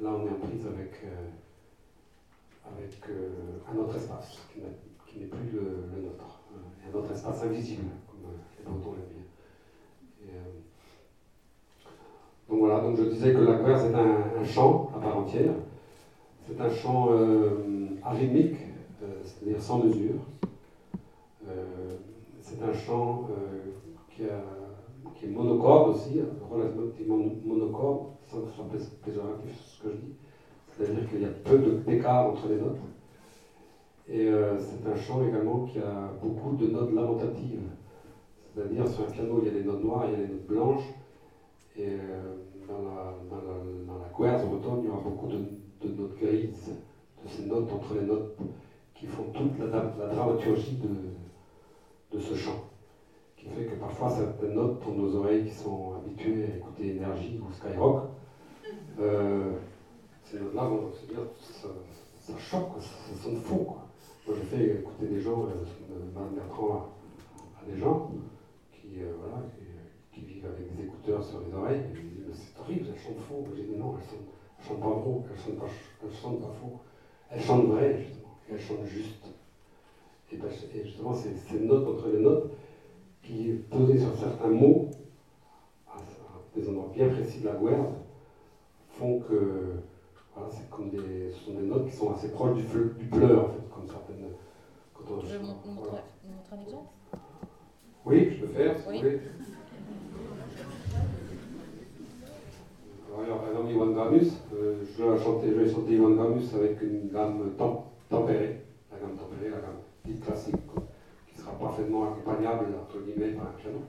là, 0.01 0.11
on 0.11 0.25
est 0.25 0.29
en 0.29 0.47
prise 0.47 0.65
avec. 0.65 0.93
Euh, 1.03 1.27
avec 2.77 2.99
euh, 3.09 3.29
un 3.71 3.77
autre 3.77 3.95
espace 3.95 4.37
qui 4.53 5.19
n'est 5.19 5.25
plus 5.25 5.51
le, 5.53 6.01
nôtre, 6.01 6.41
un 6.87 6.97
autre 6.97 7.11
espace 7.11 7.43
invisible, 7.43 7.85
comme 8.07 8.31
euh, 8.31 8.37
les 8.57 8.63
Bretons 8.63 8.93
l'aiment 8.93 9.07
bien. 9.13 10.33
Euh, 10.33 10.51
donc 12.49 12.59
voilà, 12.59 12.81
donc 12.81 12.97
je 12.97 13.03
disais 13.03 13.33
que 13.33 13.39
la 13.39 13.57
guerre 13.57 13.79
c'est 13.79 13.93
un, 13.93 14.41
un, 14.41 14.43
chant 14.43 14.91
à 14.95 14.99
part 14.99 15.17
entière, 15.17 15.53
c'est 16.47 16.59
un 16.59 16.69
chant 16.69 17.09
arythmique, 18.03 18.55
c'est-à-dire 19.23 19.61
sans 19.61 19.83
mesure. 19.83 20.15
c'est 22.41 22.61
un 22.63 22.73
chant 22.73 23.27
qui, 24.09 24.23
est 24.23 25.29
monocorde 25.29 25.95
aussi, 25.95 26.21
relativement 26.49 27.19
monocorde, 27.45 28.07
sans 28.27 28.41
que 28.41 28.49
ce 28.49 28.55
soit 28.55 28.65
péjoratif 29.05 29.55
ce 29.59 29.83
que 29.83 29.91
je 29.91 29.97
dis 29.97 30.13
c'est-à-dire 30.79 31.09
qu'il 31.09 31.21
y 31.21 31.25
a 31.25 31.29
peu 31.29 31.57
d'écart 31.85 32.29
entre 32.29 32.47
les 32.47 32.55
notes. 32.55 32.79
Et 34.07 34.27
euh, 34.27 34.57
c'est 34.57 34.89
un 34.89 34.95
chant 34.95 35.21
également 35.27 35.65
qui 35.65 35.77
a 35.77 36.09
beaucoup 36.21 36.55
de 36.55 36.67
notes 36.67 36.93
lamentatives. 36.93 37.59
C'est-à-dire 38.53 38.87
sur 38.87 39.03
un 39.03 39.07
piano, 39.07 39.39
il 39.41 39.45
y 39.45 39.49
a 39.49 39.51
des 39.51 39.63
notes 39.63 39.83
noires, 39.83 40.05
il 40.05 40.11
y 40.11 40.15
a 40.15 40.25
des 40.25 40.31
notes 40.31 40.47
blanches. 40.47 40.93
Et 41.75 41.85
euh, 41.85 42.33
dans, 42.67 42.81
la, 42.81 43.13
dans, 43.29 43.41
la, 43.45 43.57
dans 43.87 43.99
la 44.01 44.09
guerre 44.17 44.45
bretonne, 44.47 44.79
il 44.83 44.85
y 44.85 44.89
aura 44.89 45.01
beaucoup 45.01 45.27
de, 45.27 45.37
de, 45.81 46.01
notes 46.01 46.15
grises, 46.15 46.71
de 47.23 47.27
ces 47.29 47.43
notes 47.43 47.71
entre 47.71 47.93
les 47.95 48.05
notes 48.05 48.37
qui 48.95 49.05
font 49.05 49.25
toute 49.33 49.57
la, 49.59 49.65
la 49.67 50.07
dramaturgie 50.07 50.77
de, 50.77 52.17
de 52.17 52.21
ce 52.21 52.33
chant. 52.33 52.57
Qui 53.35 53.47
fait 53.47 53.65
que 53.65 53.75
parfois 53.75 54.09
certaines 54.09 54.53
notes, 54.53 54.79
pour 54.79 54.93
nos 54.93 55.13
oreilles 55.15 55.43
qui 55.43 55.53
sont 55.53 55.93
habituées 55.95 56.45
à 56.45 56.55
écouter 56.55 56.87
énergie 56.95 57.39
ou 57.41 57.51
skyrock, 57.51 58.03
euh, 58.99 59.51
c'est 60.31 60.39
là, 60.53 60.67
bon, 60.67 60.91
ça, 60.93 61.67
ça 62.21 62.37
choque, 62.37 62.69
ça, 62.79 63.15
ça 63.15 63.23
sonne 63.23 63.37
faux. 63.37 63.63
Quoi. 63.65 63.87
Moi, 64.27 64.37
j'ai 64.37 64.57
fait 64.57 64.79
écouter 64.79 65.07
des 65.07 65.21
gens, 65.21 65.45
euh, 65.45 65.65
Mme 66.13 66.35
Bertrand 66.35 66.89
à, 67.59 67.65
des 67.65 67.79
gens 67.79 68.11
qui, 68.71 69.01
euh, 69.01 69.11
voilà, 69.19 69.43
qui, 70.13 70.21
vivent 70.21 70.45
avec 70.45 70.75
des 70.75 70.83
écouteurs 70.83 71.23
sur 71.23 71.39
les 71.39 71.53
oreilles, 71.53 71.79
et 71.79 71.97
ils 71.97 72.25
disent 72.25 72.35
c'est 72.35 72.61
horrible, 72.61 72.87
elles 72.93 73.01
chantent 73.01 73.25
faux. 73.27 73.43
J'ai 73.55 73.63
dit 73.63 73.75
non, 73.75 73.95
elles 73.97 74.67
chantent 74.67 74.79
pas 74.79 75.01
faux, 75.01 75.23
elles 75.31 75.39
chantent, 75.39 75.59
pas, 75.59 76.11
chantent 76.21 76.41
pas 76.41 76.53
faux. 76.61 76.79
Elles 77.31 77.41
chantent 77.41 77.65
vrai, 77.65 77.97
justement, 77.97 78.37
elles 78.51 78.59
chantent 78.59 78.85
juste. 78.85 79.25
Et, 80.31 80.37
ben, 80.37 80.49
justement, 80.83 81.13
c'est 81.13 81.35
ces 81.35 81.59
notes 81.61 81.87
entre 81.87 82.09
les 82.09 82.21
notes 82.21 82.51
qui, 83.23 83.53
posées 83.71 83.97
sur 83.97 84.15
certains 84.15 84.49
mots, 84.49 84.91
à, 85.87 85.97
des 86.55 86.69
endroits 86.69 86.91
bien 86.93 87.09
précis 87.09 87.39
de 87.39 87.45
la 87.45 87.55
guerre, 87.55 87.85
font 88.89 89.21
que 89.21 89.79
c'est 90.51 90.69
comme 90.69 90.89
des, 90.89 91.31
ce 91.31 91.45
sont 91.45 91.53
des 91.59 91.65
notes 91.65 91.89
qui 91.89 91.95
sont 91.95 92.13
assez 92.13 92.31
proches 92.31 92.55
du, 92.57 92.63
du 92.63 93.05
pleur, 93.09 93.45
en 93.45 93.49
fait, 93.49 93.69
comme 93.73 93.87
certaines. 93.87 94.25
Quand 94.93 95.13
on, 95.13 95.17
tu 95.19 95.27
veux 95.27 95.39
montrer, 95.39 95.69
un 96.51 96.61
exemple 96.61 96.89
Oui, 98.05 98.29
je 98.31 98.45
peux 98.45 98.51
faire, 98.53 98.77
si 98.77 98.87
oui. 98.89 98.95
vous 98.97 99.01
voulez. 99.03 99.19
Alors, 103.21 103.39
par 103.39 103.49
exemple, 103.49 103.71
Iwan 103.71 103.93
Gramus, 103.93 104.31
euh, 104.53 104.83
je, 104.97 105.03
vais 105.03 105.23
chanter, 105.23 105.47
je 105.49 105.53
vais 105.53 105.69
chanter 105.69 105.93
Iwan 105.93 106.15
Gramus 106.15 106.53
avec 106.55 106.81
une 106.81 107.09
gamme 107.09 107.51
tem 107.57 107.77
tempérée, 108.09 108.61
la 108.91 108.99
gamme 108.99 109.17
tempérée, 109.17 109.49
la 109.51 109.57
gamme 109.57 109.79
dite 110.05 110.23
classique, 110.25 110.55
quoi, 110.67 110.83
qui 111.27 111.41
sera 111.41 111.51
parfaitement 111.53 112.11
accompagnable, 112.13 112.67
entre 112.81 113.03
guillemets, 113.03 113.33
par 113.33 113.47
un 113.47 113.51
piano. 113.61 113.79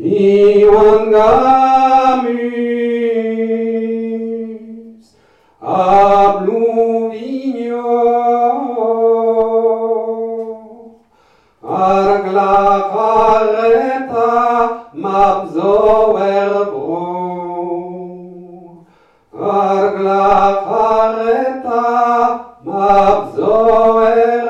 Ion 0.00 1.10
gamus 1.10 1.58
ab 5.60 6.38
luvinio 6.46 7.90
argla 11.60 12.86
careta 12.92 14.30
mab 14.94 15.38
zoerbro 15.50 17.02
argla 19.34 20.62
careta 20.68 21.82
mab 22.62 23.18
zoerbro 23.34 24.47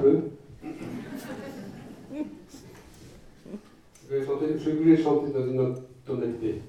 pleut. 0.00 0.30
Je 4.10 4.16
vais, 4.16 4.24
chanter, 4.24 4.46
je 4.58 4.70
les 4.70 5.02
chanter 5.02 5.30
dans 5.32 5.46
une 5.46 5.60
autre 5.60 5.82
tonalité. 6.06 6.62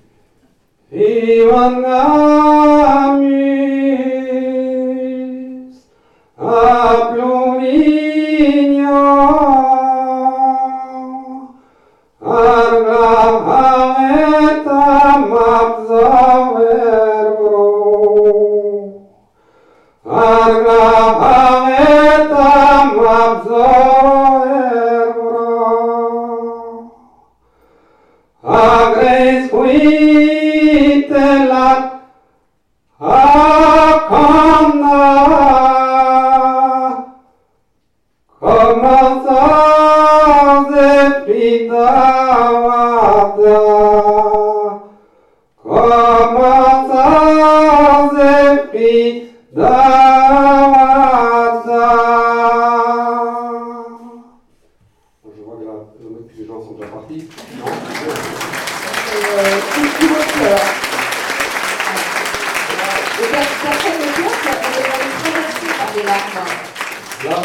Iwan 0.91 1.81
gamus 1.81 3.29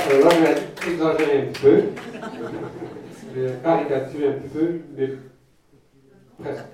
Là, 0.05 0.11
euh, 0.11 0.25
là, 0.25 0.31
je 0.31 0.87
vais 0.87 0.93
exagérer 0.93 1.38
un 1.38 1.47
petit 1.47 1.62
peu. 1.62 1.81
Je 3.35 3.40
vais 3.40 3.53
caricaturer 3.62 4.29
un 4.29 4.33
petit 4.33 4.49
peu, 4.49 4.69
mais 4.97 5.09
presque. 6.38 6.64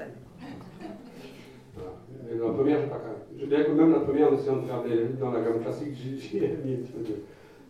La 2.33 2.53
première, 2.53 2.81
je 2.83 2.87
pas 2.89 3.47
dirais 3.47 3.65
que 3.65 3.71
même 3.73 3.93
la 3.93 4.01
première, 4.01 4.33
en 4.33 4.37
essayant 4.37 4.57
de 4.57 4.67
faire 4.67 4.83
des, 4.83 5.19
dans 5.21 5.31
la 5.31 5.41
gamme 5.41 5.61
classique, 5.61 5.95
j'ai 5.95 6.41
mis 6.65 6.75
un 6.75 6.77
petit 6.79 6.93
peu 6.93 7.03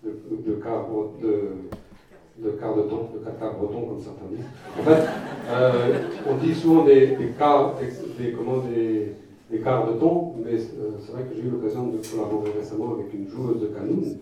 de, 0.04 0.10
de, 0.10 0.50
de, 0.50 0.60
quart, 0.62 0.86
de, 1.22 2.46
de 2.46 2.50
quart 2.52 2.76
de 2.76 2.82
ton, 2.82 3.08
de 3.14 3.18
quarts 3.38 3.54
breton, 3.58 3.86
comme 3.86 4.00
certains 4.00 4.26
disent. 4.30 4.44
En 4.78 4.82
fait, 4.82 5.08
euh, 5.50 6.08
on 6.28 6.36
dit 6.36 6.54
souvent 6.54 6.84
des, 6.84 7.08
des 7.16 7.28
quarts, 7.38 7.74
des, 8.18 8.32
comment, 8.32 8.58
des, 8.58 9.12
des 9.50 9.58
quarts 9.60 9.86
de 9.92 9.98
ton, 9.98 10.34
mais 10.44 10.54
euh, 10.54 10.92
c'est 11.00 11.12
vrai 11.12 11.22
que 11.24 11.34
j'ai 11.34 11.42
eu 11.42 11.50
l'occasion 11.50 11.88
de 11.88 11.98
collaborer 11.98 12.50
récemment 12.58 12.94
avec 12.94 13.12
une 13.14 13.28
joueuse 13.28 13.60
de 13.60 13.66
canoun 13.68 14.18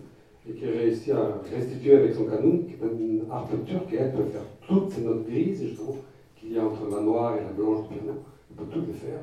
et 0.47 0.53
qui 0.53 0.65
a 0.65 0.71
réussi 0.71 1.11
à 1.11 1.41
restituer 1.43 1.95
avec 1.95 2.13
son 2.13 2.25
canon, 2.25 2.59
qui 2.59 2.73
est 2.73 2.87
une 2.87 3.25
harpe 3.29 3.65
turque, 3.65 3.93
et 3.93 3.97
elle 3.97 4.13
peut 4.13 4.23
faire 4.25 4.45
toutes 4.67 4.91
ces 4.91 5.01
notes 5.01 5.25
grises, 5.25 5.61
justement, 5.61 5.95
qu'il 6.35 6.53
y 6.53 6.57
a 6.57 6.65
entre 6.65 6.89
la 6.89 7.01
noire 7.01 7.37
et 7.37 7.43
la 7.43 7.51
blanche 7.51 7.87
du 7.87 7.95
piano, 7.95 8.19
elle 8.49 8.55
peut 8.55 8.71
toutes 8.71 8.87
les 8.87 8.93
faire. 8.93 9.21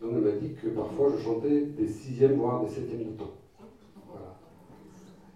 Donc 0.00 0.12
elle 0.14 0.20
m'a 0.20 0.32
dit 0.32 0.54
que 0.54 0.68
parfois 0.68 1.10
je 1.16 1.22
chantais 1.22 1.60
des 1.62 1.88
sixièmes, 1.88 2.34
voire 2.34 2.62
des 2.62 2.68
septièmes 2.68 3.12
de 3.12 3.16
ton. 3.16 3.30
Voilà. 4.06 4.36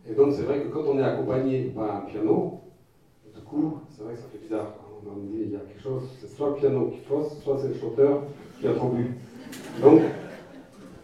Et 0.07 0.15
donc 0.15 0.35
c'est 0.35 0.43
vrai 0.43 0.61
que 0.61 0.69
quand 0.69 0.83
on 0.87 0.99
est 0.99 1.03
accompagné 1.03 1.73
par 1.75 1.97
un 1.97 2.01
piano, 2.01 2.61
du 3.35 3.41
coup, 3.41 3.79
c'est 3.89 4.03
vrai 4.03 4.15
que 4.15 4.21
ça 4.21 4.27
fait 4.31 4.39
bizarre. 4.39 4.75
On 5.07 5.15
me 5.15 5.29
dit, 5.29 5.43
il 5.45 5.53
y 5.53 5.57
a 5.57 5.61
quelque 5.61 5.81
chose, 5.81 6.03
c'est 6.21 6.27
soit 6.27 6.51
le 6.51 6.55
piano 6.57 6.89
qui 6.89 6.99
fausse, 6.99 7.39
soit 7.43 7.57
c'est 7.57 7.69
le 7.69 7.75
chanteur 7.75 8.25
qui 8.61 8.67
a 8.67 8.75
trop 8.75 8.89
bu. 8.89 9.15
Donc, 9.81 10.03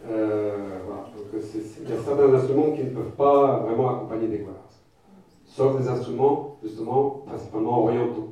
euh, 0.07 0.79
voilà. 0.85 1.05
Donc, 1.35 1.43
c'est- 1.43 1.59
c'est- 1.59 1.81
il 1.83 1.89
y 1.89 1.93
a 1.93 1.97
certains 1.97 2.33
instruments 2.33 2.71
qui 2.71 2.85
ne 2.85 2.91
peuvent 2.91 3.11
pas 3.17 3.59
vraiment 3.59 3.89
accompagner 3.89 4.29
des 4.29 4.39
chorales. 4.39 4.55
Sauf 5.43 5.77
des 5.81 5.89
instruments, 5.89 6.55
justement, 6.63 7.23
principalement 7.25 7.83
orientaux. 7.83 8.29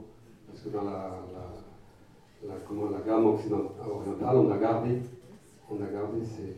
Parce 0.47 0.61
que 0.61 0.69
dans 0.69 0.83
la, 0.83 1.11
la, 2.47 2.99
gamme 3.05 3.25
orientale, 3.25 4.37
on 4.37 4.49
a 4.49 4.57
gardé, 4.57 5.01
ces, 6.23 6.55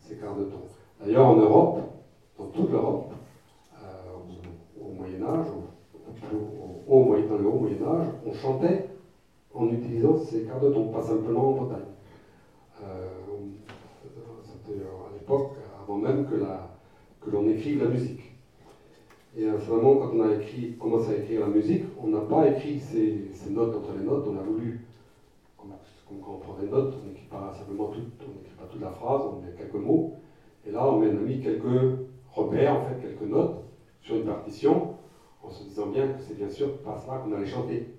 ces 0.00 0.16
quarts 0.16 0.34
de 0.34 0.42
ton. 0.42 0.58
D'ailleurs, 1.00 1.28
en 1.28 1.36
Europe, 1.36 1.78
dans 2.36 2.46
toute 2.46 2.72
l'Europe, 2.72 3.12
euh, 3.84 4.84
au, 4.84 4.88
Moyen-Âge, 4.88 5.46
au, 6.88 7.14
dans 7.28 7.36
le 7.36 7.46
haut 7.46 7.54
Moyen-Âge, 7.54 8.06
on 8.26 8.32
chantait 8.32 8.88
en 9.54 9.68
utilisant 9.68 10.16
ces 10.16 10.42
quarts 10.42 10.60
de 10.60 10.70
ton, 10.70 10.86
pas 10.86 11.02
simplement 11.02 11.50
en 11.50 11.52
Bretagne. 11.52 11.86
Euh, 12.82 13.12
avant 15.28 15.98
même 15.98 16.26
que, 16.26 17.30
l'on 17.30 17.48
écrive 17.48 17.82
la 17.82 17.88
musique. 17.88 18.32
Et 19.36 19.44
euh, 19.44 19.58
finalement, 19.58 19.96
quand 19.96 20.10
on 20.14 20.20
a 20.22 20.34
commencé 20.78 21.14
à 21.14 21.16
écrire 21.18 21.40
la 21.40 21.46
musique, 21.46 21.84
on 22.02 22.08
n'a 22.08 22.20
pas 22.20 22.48
écrit 22.48 22.78
ces, 22.78 23.50
notes 23.50 23.74
entre 23.74 23.92
les 23.98 24.04
notes, 24.04 24.26
on 24.28 24.36
a 24.36 24.42
voulu, 24.42 24.84
comme, 25.56 25.70
quand 26.20 26.32
on 26.32 26.38
prend 26.38 26.54
des 26.60 26.68
notes, 26.68 26.94
on 27.02 27.06
n'écrit 27.06 27.26
pas 27.30 27.52
simplement 27.56 27.86
tout, 27.86 28.00
on 28.20 28.38
n'écrit 28.38 28.56
pas 28.58 28.66
toute 28.70 28.80
la 28.80 28.90
phrase, 28.90 29.22
on 29.24 29.40
met 29.40 29.54
quelques 29.56 29.74
mots. 29.74 30.16
Et 30.66 30.70
là, 30.70 30.86
on 30.86 31.02
a 31.02 31.06
mis 31.06 31.40
quelques 31.40 31.98
repères, 32.30 32.76
en 32.76 32.84
fait, 32.84 33.00
quelques 33.00 33.30
notes 33.30 33.64
sur 34.02 34.16
une 34.16 34.24
partition, 34.24 34.94
en 35.42 35.50
se 35.50 35.64
disant 35.64 35.86
bien 35.86 36.08
que 36.08 36.20
c'est 36.20 36.36
bien 36.36 36.48
sûr 36.48 36.78
pas 36.78 36.96
cela 36.96 37.18
qu'on 37.18 37.32
allait 37.32 37.46
chanter. 37.46 37.94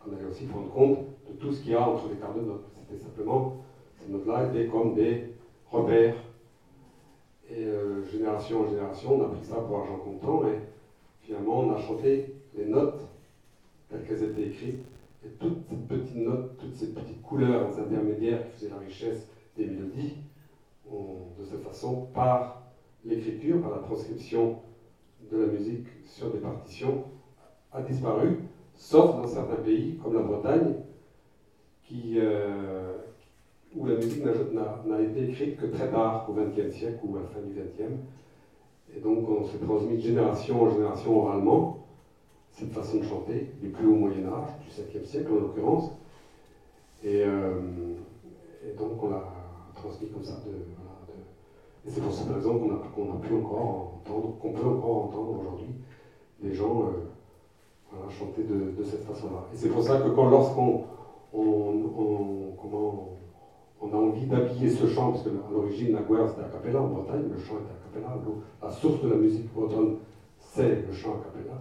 Qu'on 0.00 0.12
allait 0.14 0.24
aussi 0.24 0.44
prendre 0.44 0.70
compte 0.70 0.98
de 1.28 1.34
tout 1.38 1.52
ce 1.52 1.60
qu'il 1.60 1.72
y 1.72 1.74
a 1.74 1.86
entre 1.86 2.08
les 2.08 2.16
quarts 2.16 2.34
de 2.34 2.40
notes. 2.40 2.64
C'était 2.72 3.00
simplement, 3.00 3.58
ces 3.98 4.10
notes-là 4.10 4.48
étaient 4.48 4.66
comme 4.66 4.94
des 4.94 5.34
repères. 5.70 6.14
Et 7.52 7.64
euh, 7.64 8.04
génération 8.04 8.60
en 8.60 8.68
génération, 8.68 9.18
on 9.18 9.24
a 9.24 9.28
pris 9.28 9.44
ça 9.44 9.56
pour 9.56 9.80
argent 9.80 9.98
comptant 9.98 10.46
et 10.46 10.58
finalement 11.20 11.60
on 11.60 11.74
a 11.74 11.78
chanté 11.78 12.34
les 12.54 12.66
notes 12.66 13.00
telles 13.88 14.04
qu'elles 14.04 14.22
étaient 14.22 14.46
écrites. 14.46 14.84
Et 15.24 15.28
toutes 15.38 15.58
ces 15.68 15.74
petites 15.74 16.16
notes, 16.16 16.56
toutes 16.58 16.74
ces 16.74 16.92
petites 16.92 17.22
couleurs 17.22 17.78
intermédiaires 17.78 18.46
qui 18.46 18.52
faisaient 18.52 18.70
la 18.70 18.78
richesse 18.78 19.28
des 19.56 19.66
mélodies, 19.66 20.14
de 21.38 21.44
cette 21.44 21.62
façon, 21.62 22.06
par 22.14 22.62
l'écriture, 23.04 23.60
par 23.60 23.70
la 23.70 23.78
transcription 23.78 24.56
de 25.30 25.36
la 25.36 25.46
musique 25.46 25.86
sur 26.04 26.30
des 26.30 26.38
partitions, 26.38 27.04
a 27.72 27.82
disparu, 27.82 28.38
sauf 28.74 29.16
dans 29.16 29.26
certains 29.26 29.56
pays 29.56 29.96
comme 30.02 30.14
la 30.14 30.22
Bretagne, 30.22 30.74
qui, 31.82 32.14
euh, 32.18 32.96
où 33.76 33.84
la 33.86 33.94
musique 33.94 34.24
n'a- 34.24 35.00
été 35.00 35.24
écrite 35.24 35.56
que 35.56 35.66
très 35.66 35.88
tard, 35.88 36.26
au 36.28 36.32
XXe 36.32 36.74
siècle 36.74 36.98
ou 37.04 37.16
à 37.16 37.20
la 37.20 37.26
fin 37.26 37.40
du 37.40 37.52
XXe. 37.52 37.94
Et 38.96 39.00
donc 39.00 39.28
on 39.28 39.44
s'est 39.44 39.58
transmis 39.58 39.96
de 39.96 40.00
génération 40.00 40.62
en 40.62 40.68
génération 40.70 41.16
oralement 41.22 41.76
cette 42.50 42.72
façon 42.72 42.98
de 42.98 43.04
chanter, 43.04 43.50
du 43.62 43.68
plus 43.68 43.86
haut 43.86 43.94
Moyen 43.94 44.26
Âge, 44.26 44.48
du 44.64 44.70
7e 44.70 45.04
siècle 45.04 45.30
en 45.32 45.36
l'occurrence. 45.36 45.92
Et, 47.04 47.22
euh, 47.24 47.60
et 48.68 48.76
donc 48.76 49.02
on 49.02 49.10
l'a 49.10 49.22
transmis 49.74 50.08
comme 50.08 50.24
ça. 50.24 50.34
Et 51.86 51.90
c'est 51.90 52.00
pour 52.02 52.12
cette 52.12 52.28
raison 52.30 52.58
qu'on 52.58 53.12
a, 53.12 53.18
pu 53.20 53.34
encore 53.34 53.94
entendre, 54.04 54.34
qu'on 54.40 54.52
peut 54.52 54.66
encore 54.66 55.04
entendre 55.04 55.38
aujourd'hui 55.40 55.68
des 56.42 56.52
gens 56.52 56.82
euh, 56.82 58.10
chanter 58.10 58.42
de, 58.42 58.82
cette 58.82 59.04
façon-là. 59.04 59.44
Et 59.54 59.56
c'est 59.56 59.68
pour 59.68 59.82
ça 59.82 60.00
que 60.00 60.08
quand 60.10 60.28
lorsqu'on 60.28 60.82
on, 61.32 61.40
on- 61.42 62.52
comment, 62.60 63.10
on 63.80 63.92
a 63.92 63.96
envie 63.96 64.26
d'habiller 64.26 64.68
ce 64.68 64.86
chant, 64.86 65.10
parce 65.10 65.22
qu'à 65.22 65.30
l'origine 65.50 65.92
la 65.92 66.02
guerre 66.02 66.28
c'était 66.28 66.42
a 66.42 66.48
cappella 66.48 66.82
en 66.82 66.88
Bretagne, 66.88 67.24
le 67.30 67.38
chant 67.38 67.54
était 67.56 67.72
a 67.72 68.00
cappella, 68.00 68.20
la 68.62 68.70
source 68.70 69.02
de 69.02 69.08
la 69.08 69.16
musique 69.16 69.52
bretonne 69.52 69.96
c'est 70.38 70.86
le 70.86 70.92
chant 70.92 71.14
a 71.14 71.24
cappella. 71.24 71.54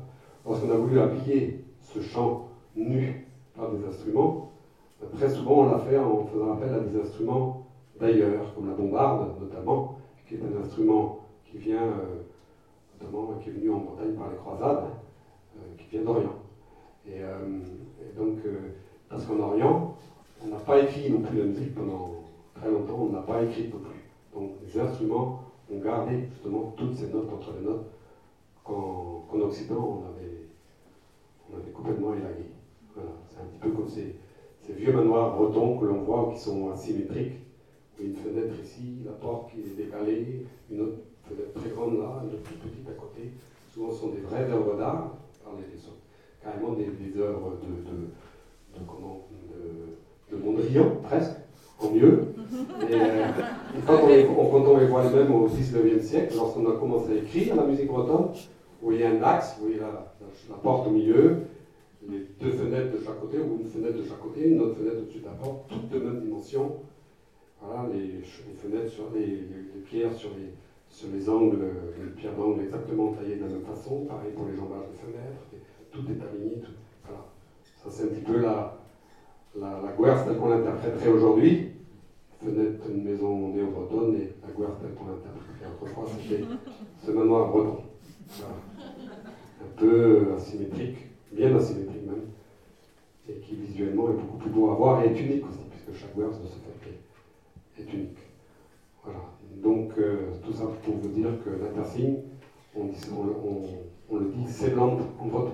Lorsqu'on 0.45 0.71
a 0.71 0.75
voulu 0.75 0.99
habiller 0.99 1.63
ce 1.81 2.01
chant 2.01 2.49
nu 2.75 3.27
par 3.55 3.71
des 3.71 3.85
instruments, 3.85 4.51
très 5.13 5.29
souvent 5.29 5.65
on 5.65 5.71
l'a 5.71 5.79
fait 5.79 5.97
en 5.97 6.25
faisant 6.25 6.53
appel 6.53 6.73
à 6.73 6.79
des 6.79 6.99
instruments 6.99 7.65
d'ailleurs, 7.99 8.53
comme 8.53 8.67
la 8.67 8.75
bombarde 8.75 9.39
notamment, 9.39 9.95
qui 10.27 10.35
est 10.35 10.41
un 10.41 10.61
instrument 10.61 11.19
qui 11.45 11.57
vient, 11.57 11.83
euh, 11.83 12.21
notamment, 12.99 13.33
qui 13.41 13.49
est 13.49 13.53
venu 13.53 13.71
en 13.71 13.79
Bretagne 13.79 14.13
par 14.13 14.29
les 14.29 14.37
croisades, 14.37 14.85
euh, 15.57 15.61
qui 15.77 15.87
vient 15.89 16.03
d'Orient. 16.03 16.35
Et, 17.07 17.21
donc, 18.15 18.37
parce 19.09 19.25
qu'en 19.25 19.39
Orient, 19.39 19.95
on 20.43 20.47
n'a 20.47 20.57
pas 20.57 20.79
écrit 20.79 21.11
non 21.11 21.21
plus 21.21 21.37
la 21.37 21.45
musique 21.45 21.75
pendant 21.75 22.15
très 22.55 22.69
longtemps, 22.69 22.99
on 23.01 23.09
n'a 23.09 23.21
pas 23.21 23.43
écrit 23.43 23.69
non 23.69 23.79
plus. 23.79 24.09
Donc, 24.33 24.51
les 24.63 24.79
instruments 24.79 25.41
ont 25.71 25.79
gardé 25.79 26.27
justement 26.31 26.73
toutes 26.77 26.95
ces 26.95 27.07
notes 27.07 27.31
entre 27.31 27.53
les 27.59 27.65
notes 27.65 27.85
qu'en 28.63 29.39
Occident, 29.39 30.01
on 30.01 31.55
avait, 31.55 31.71
complètement 31.73 32.13
élagué. 32.13 32.45
C'est 33.29 33.39
un 33.39 33.45
petit 33.45 33.59
peu 33.59 33.71
comme 33.71 33.87
ces, 33.87 34.15
vieux 34.71 34.93
manoirs 34.93 35.35
bretons 35.35 35.79
que 35.79 35.85
l'on 35.85 36.01
voit 36.01 36.29
qui 36.31 36.39
sont 36.39 36.69
asymétriques 36.69 37.39
une 37.99 38.15
fenêtre 38.15 38.55
ici, 38.63 39.01
la 39.05 39.11
porte 39.11 39.51
qui 39.51 39.59
est 39.59 39.75
décalée, 39.75 40.45
une 40.71 40.81
autre 40.81 40.97
fenêtre 41.27 41.53
très 41.53 41.69
grande 41.69 41.99
là, 41.99 42.21
une 42.23 42.33
autre 42.33 42.43
plus 42.43 42.55
petite 42.55 42.87
à 42.87 42.93
côté. 42.93 43.31
Souvent, 43.73 43.91
ce 43.91 43.99
sont 43.99 44.09
des 44.09 44.21
vraies 44.21 44.49
œuvres 44.49 44.77
d'art, 44.77 45.17
carrément 46.41 46.73
des, 46.73 47.19
œuvres 47.19 47.57
de, 47.61 48.79
comment, 48.87 49.27
de, 49.31 49.95
de 50.31 50.37
Mondrian, 50.37 50.97
presque, 51.03 51.35
en 51.79 51.91
mieux. 51.91 52.33
Et, 52.89 52.93
euh, 52.93 53.27
quand, 53.85 53.99
on, 54.03 54.45
quand, 54.45 54.71
on, 54.71 54.77
les 54.77 54.85
voit 54.85 55.03
les 55.03 55.09
mêmes 55.09 55.33
au 55.33 55.47
19e 55.47 56.01
siècle, 56.01 56.33
lorsqu'on 56.35 56.69
a 56.69 56.73
commencé 56.73 57.11
à 57.11 57.15
écrire 57.15 57.55
la 57.55 57.63
musique 57.63 57.87
bretonne, 57.87 58.29
où 58.81 58.91
il 58.91 58.99
y 58.99 59.03
a 59.03 59.09
un 59.09 59.21
axe, 59.21 59.55
vous 59.57 59.65
voyez 59.65 59.79
la, 59.79 60.13
la, 60.49 60.55
porte 60.55 60.87
au 60.87 60.91
milieu, 60.91 61.37
les 62.07 62.27
deux 62.39 62.51
fenêtres 62.51 62.93
de 62.97 63.03
chaque 63.03 63.19
côté, 63.19 63.37
ou 63.39 63.59
une 63.61 63.67
fenêtre 63.67 63.97
de 63.97 64.03
chaque 64.03 64.19
côté, 64.19 64.47
une 64.49 64.61
autre 64.61 64.75
fenêtre 64.75 64.97
au-dessus 64.99 65.19
de 65.19 65.25
la 65.25 65.31
porte, 65.31 65.67
toutes 65.67 65.89
de 65.89 65.99
même 65.99 66.21
dimension, 66.21 66.77
voilà, 67.61 67.89
les, 67.93 68.21
fenêtres 68.55 68.91
sur 68.91 69.09
les, 69.13 69.45
pierres 69.85 70.13
sur 70.13 70.29
les, 70.29 70.53
sur 70.89 71.09
les 71.13 71.29
angles, 71.29 71.59
les 71.99 72.11
pierres 72.11 72.35
d'angle 72.35 72.63
exactement 72.63 73.11
taillées 73.11 73.35
de 73.35 73.43
la 73.43 73.49
même 73.49 73.65
façon. 73.65 74.05
Pareil 74.05 74.31
pour 74.35 74.47
les 74.47 74.55
jambages 74.55 74.87
de 74.91 74.97
fenêtres, 74.97 75.65
tout 75.91 76.05
est 76.09 76.23
aligné. 76.25 76.61
Voilà. 77.03 77.25
Ça, 77.83 77.89
c'est 77.89 78.03
un 78.03 78.07
petit 78.07 78.21
peu 78.21 78.39
la, 78.39 78.78
la, 79.55 79.81
la 79.81 79.91
telle 80.23 80.37
qu'on 80.37 80.49
l'interpréterait 80.49 81.09
aujourd'hui. 81.09 81.71
Fenêtre 82.43 82.87
d'une 82.87 83.03
maison 83.03 83.49
néo-bretonne 83.49 84.15
et 84.15 84.29
la 84.41 84.53
guerre 84.53 84.77
telle 84.79 84.93
qu'on 84.93 85.07
l'interpréterait 85.07 85.71
autrefois, 85.81 86.05
c'était 86.21 86.43
ce 87.05 87.11
manoir 87.11 87.49
breton. 87.49 87.83
Un 88.41 89.77
peu 89.77 90.33
asymétrique, 90.37 90.97
bien 91.33 91.53
asymétrique 91.55 92.05
même, 92.05 92.29
et 93.27 93.39
qui 93.41 93.55
visuellement 93.55 94.09
est 94.09 94.13
beaucoup 94.13 94.37
plus 94.37 94.49
beau 94.49 94.71
à 94.71 94.75
voir 94.75 95.03
et 95.03 95.07
est 95.07 95.19
unique 95.19 95.45
aussi, 95.49 95.59
puisque 95.69 95.99
chaque 95.99 96.15
guerre 96.15 96.29
de 96.29 96.33
ce 96.33 96.55
fait 96.81 97.81
est 97.81 97.93
unique. 97.93 98.17
Voilà. 99.03 99.19
Donc, 99.61 99.91
euh, 99.97 100.31
tout 100.45 100.53
ça 100.53 100.63
pour 100.83 100.95
vous 100.95 101.09
dire 101.09 101.31
que 101.43 101.49
l'intersigne, 101.49 102.19
on, 102.75 102.85
le 102.85 104.25
dit, 104.29 104.45
c'est 104.47 104.77
en 104.77 104.95
breton. 104.95 105.53